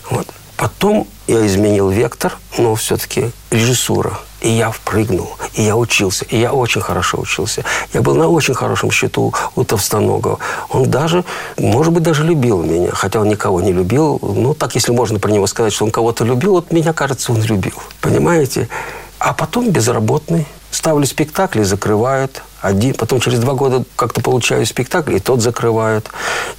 Вот. 0.10 0.28
Потом 0.58 1.08
я 1.28 1.46
изменил 1.46 1.90
вектор, 1.90 2.38
но 2.58 2.76
все-таки 2.76 3.32
режиссура. 3.52 4.20
И 4.46 4.50
я 4.50 4.70
впрыгнул, 4.70 5.36
и 5.56 5.64
я 5.64 5.76
учился, 5.76 6.24
и 6.26 6.38
я 6.38 6.54
очень 6.54 6.80
хорошо 6.80 7.18
учился. 7.18 7.64
Я 7.94 8.04
был 8.04 8.14
на 8.14 8.28
очень 8.28 8.54
хорошем 8.54 8.92
счету 8.92 9.34
у 9.56 9.64
Товстоногова. 9.64 10.38
Он 10.70 10.88
даже, 10.92 11.26
может 11.58 11.92
быть, 11.92 12.04
даже 12.04 12.24
любил 12.24 12.62
меня, 12.62 12.92
хотя 12.92 13.22
он 13.22 13.28
никого 13.28 13.60
не 13.60 13.74
любил. 13.74 14.20
Ну, 14.22 14.54
так, 14.54 14.76
если 14.76 14.92
можно 14.92 15.18
про 15.18 15.32
него 15.32 15.48
сказать, 15.48 15.74
что 15.74 15.86
он 15.86 15.90
кого-то 15.90 16.24
любил, 16.24 16.52
вот 16.52 16.72
меня, 16.72 16.94
кажется, 16.94 17.32
он 17.32 17.42
любил. 17.42 17.74
Понимаете? 18.02 18.70
А 19.18 19.34
потом 19.34 19.72
безработный. 19.72 20.46
Ставлю 20.70 21.08
спектакли, 21.08 21.64
закрывают. 21.64 22.44
Один, 22.62 22.94
потом 22.94 23.22
через 23.22 23.40
два 23.40 23.56
года 23.56 23.84
как-то 23.96 24.22
получаю 24.22 24.64
спектакль, 24.68 25.16
и 25.16 25.20
тот 25.20 25.42
закрывают. 25.42 26.12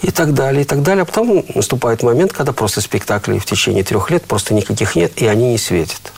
И 0.02 0.10
так 0.10 0.34
далее, 0.34 0.62
и 0.62 0.64
так 0.64 0.82
далее. 0.82 1.02
А 1.02 1.04
потом 1.04 1.44
наступает 1.54 2.02
момент, 2.02 2.32
когда 2.32 2.52
просто 2.52 2.80
спектаклей 2.80 3.38
в 3.38 3.46
течение 3.46 3.84
трех 3.84 4.10
лет 4.10 4.24
просто 4.24 4.54
никаких 4.54 4.96
нет, 4.96 5.12
и 5.22 5.26
они 5.28 5.52
не 5.52 5.58
светят. 5.58 6.12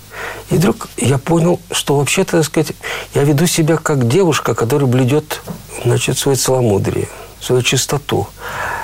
И 0.51 0.57
вдруг 0.57 0.89
я 0.97 1.19
понял, 1.19 1.61
что 1.71 1.97
вообще-то, 1.97 2.33
так 2.39 2.45
сказать, 2.45 2.73
я 3.15 3.25
веду 3.25 3.47
себя 3.47 3.77
как 3.77 4.09
девушка, 4.09 4.55
которая 4.55 4.89
блюдет, 4.89 5.43
значит, 5.85 6.19
свое 6.19 6.37
целомудрие, 6.37 7.09
свою 7.41 7.63
чистоту. 7.63 8.27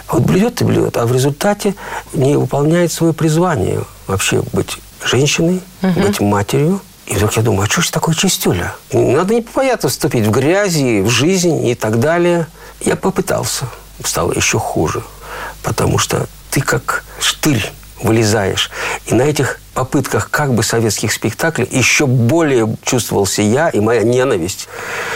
А 0.07 0.15
вот 0.15 0.23
блюдет 0.23 0.61
и 0.61 0.65
блюдет, 0.65 0.97
а 0.97 1.07
в 1.07 1.13
результате 1.13 1.75
не 2.13 2.37
выполняет 2.37 2.93
свое 2.93 3.13
призвание 3.13 3.83
вообще 4.07 4.43
быть 4.53 4.79
женщиной, 5.05 5.63
быть 5.83 6.21
матерью. 6.21 6.81
И 7.07 7.15
вдруг 7.15 7.37
я 7.37 7.43
думаю, 7.43 7.65
а 7.65 7.71
что 7.71 7.83
ж 7.83 7.91
такое 7.91 8.15
чистюля? 8.15 8.75
Надо 8.93 9.35
не 9.35 9.43
бояться 9.43 9.89
вступить 9.89 10.27
в 10.27 10.31
грязи, 10.31 11.03
в 11.03 11.11
жизнь 11.11 11.67
и 11.67 11.75
так 11.75 12.01
далее. 12.01 12.47
Я 12.81 12.97
попытался. 12.97 13.67
Стало 14.03 14.33
еще 14.33 14.59
хуже. 14.59 15.03
Потому 15.63 15.99
что 15.99 16.27
ты 16.51 16.61
как 16.61 17.05
штырь 17.21 17.73
вылезаешь. 18.05 18.71
И 19.07 19.15
на 19.15 19.23
этих 19.23 19.59
попытках 19.75 20.31
как 20.31 20.55
бы 20.55 20.63
советских 20.63 21.13
спектаклей 21.13 21.69
еще 21.71 22.07
более 22.07 22.77
чувствовался 22.85 23.43
я 23.43 23.69
и 23.69 23.81
моя 23.81 24.03
ненависть 24.03 24.69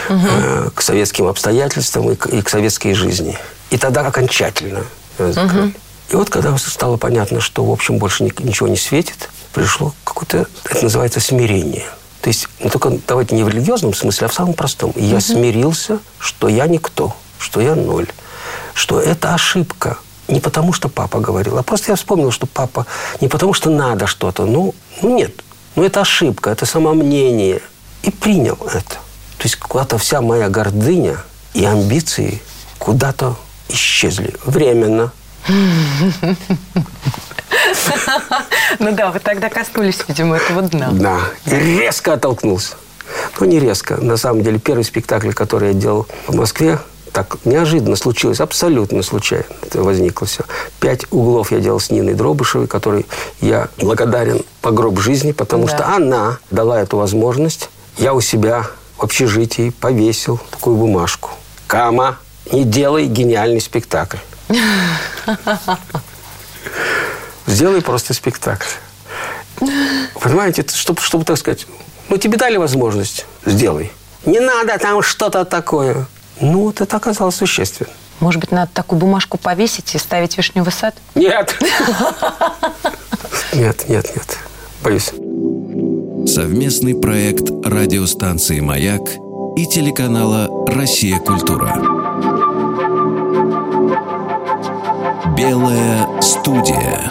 э, 0.08 0.70
к 0.74 0.82
советским 0.82 1.26
обстоятельствам 1.26 2.10
и 2.10 2.16
к, 2.16 2.26
и 2.26 2.42
к 2.42 2.48
советской 2.48 2.94
жизни. 2.94 3.38
И 3.70 3.78
тогда 3.78 4.00
окончательно. 4.00 4.82
закрыл. 5.18 5.72
И 6.10 6.16
вот 6.16 6.30
когда 6.30 6.56
стало 6.58 6.96
понятно, 6.96 7.40
что, 7.40 7.64
в 7.64 7.70
общем, 7.70 7.98
больше 7.98 8.24
ни- 8.24 8.32
ничего 8.42 8.66
не 8.66 8.78
светит, 8.78 9.28
пришло 9.52 9.92
какое-то, 10.04 10.46
это 10.64 10.82
называется 10.82 11.20
смирение. 11.20 11.84
То 12.22 12.28
есть, 12.28 12.48
не 12.60 12.70
только, 12.70 12.90
давайте 13.06 13.34
не 13.34 13.44
в 13.44 13.48
религиозном 13.48 13.94
смысле, 13.94 14.26
а 14.26 14.28
в 14.30 14.34
самом 14.34 14.54
простом. 14.54 14.92
Я 14.96 15.20
смирился, 15.20 15.98
что 16.18 16.48
я 16.48 16.66
никто, 16.66 17.14
что 17.38 17.60
я 17.60 17.74
ноль, 17.74 18.08
что 18.74 19.00
это 19.00 19.34
ошибка. 19.34 19.98
Не 20.28 20.40
потому, 20.40 20.72
что 20.72 20.88
папа 20.88 21.20
говорил, 21.20 21.58
а 21.58 21.62
просто 21.62 21.92
я 21.92 21.96
вспомнил, 21.96 22.30
что 22.30 22.46
папа 22.46 22.86
не 23.20 23.28
потому, 23.28 23.54
что 23.54 23.70
надо 23.70 24.06
что-то. 24.06 24.44
Ну, 24.44 24.74
нет. 25.02 25.32
Ну, 25.74 25.84
это 25.84 26.00
ошибка, 26.02 26.50
это 26.50 26.66
самомнение. 26.66 27.60
И 28.02 28.10
принял 28.10 28.58
это. 28.66 28.96
То 29.38 29.44
есть 29.44 29.56
куда-то 29.56 29.98
вся 29.98 30.20
моя 30.20 30.48
гордыня 30.48 31.16
и 31.54 31.64
амбиции 31.64 32.40
куда-то 32.78 33.36
исчезли. 33.68 34.34
Временно. 34.44 35.12
Ну 38.78 38.92
да, 38.92 39.10
вы 39.10 39.18
тогда 39.18 39.48
коснулись, 39.48 39.98
видимо, 40.06 40.36
этого 40.36 40.62
дна. 40.62 40.90
Да. 40.92 41.18
И 41.46 41.50
резко 41.50 42.12
оттолкнулся. 42.12 42.76
Ну, 43.40 43.46
не 43.46 43.58
резко. 43.58 43.96
На 43.96 44.16
самом 44.16 44.42
деле, 44.42 44.58
первый 44.58 44.84
спектакль, 44.84 45.32
который 45.32 45.68
я 45.68 45.74
делал 45.74 46.06
в 46.26 46.36
Москве, 46.36 46.78
так 47.18 47.38
неожиданно 47.44 47.96
случилось, 47.96 48.38
абсолютно 48.40 49.02
случайно 49.02 49.46
это 49.62 49.82
возникло 49.82 50.24
все. 50.28 50.44
Пять 50.78 51.04
углов 51.10 51.50
я 51.50 51.58
делал 51.58 51.80
с 51.80 51.90
Ниной 51.90 52.14
Дробышевой, 52.14 52.68
которой 52.68 53.06
я 53.40 53.70
благодарен 53.78 54.44
по 54.62 54.70
гроб 54.70 55.00
жизни, 55.00 55.32
потому 55.32 55.66
да. 55.66 55.74
что 55.74 55.88
она 55.88 56.38
дала 56.52 56.80
эту 56.80 56.96
возможность. 56.96 57.70
Я 57.96 58.14
у 58.14 58.20
себя 58.20 58.68
в 58.96 59.02
общежитии 59.02 59.70
повесил 59.70 60.38
такую 60.52 60.76
бумажку. 60.76 61.30
Кама, 61.66 62.18
не 62.52 62.62
делай 62.62 63.06
гениальный 63.06 63.60
спектакль. 63.60 64.18
Сделай 67.48 67.82
просто 67.82 68.14
спектакль. 68.14 68.68
Понимаете, 70.20 70.64
чтобы, 70.72 71.00
чтобы 71.00 71.24
так 71.24 71.36
сказать, 71.36 71.66
ну 72.10 72.16
тебе 72.16 72.36
дали 72.36 72.58
возможность, 72.58 73.26
сделай. 73.44 73.90
Не 74.24 74.38
надо 74.38 74.78
там 74.78 75.02
что-то 75.02 75.44
такое. 75.44 76.06
Ну, 76.40 76.64
вот 76.64 76.80
это 76.80 76.96
оказалось 76.96 77.36
существенно. 77.36 77.90
Может 78.20 78.40
быть, 78.40 78.50
надо 78.50 78.70
такую 78.72 78.98
бумажку 78.98 79.38
повесить 79.38 79.94
и 79.94 79.98
ставить 79.98 80.36
вишневый 80.36 80.72
сад? 80.72 80.94
Нет. 81.14 81.56
Нет, 83.54 83.88
нет, 83.88 84.06
нет. 84.14 84.38
Боюсь. 84.84 85.10
Совместный 86.30 86.94
проект 86.94 87.50
радиостанции 87.64 88.60
«Маяк» 88.60 89.00
и 89.56 89.66
телеканала 89.66 90.66
«Россия. 90.68 91.18
Культура». 91.18 91.74
Белая 95.34 96.20
студия. 96.20 97.10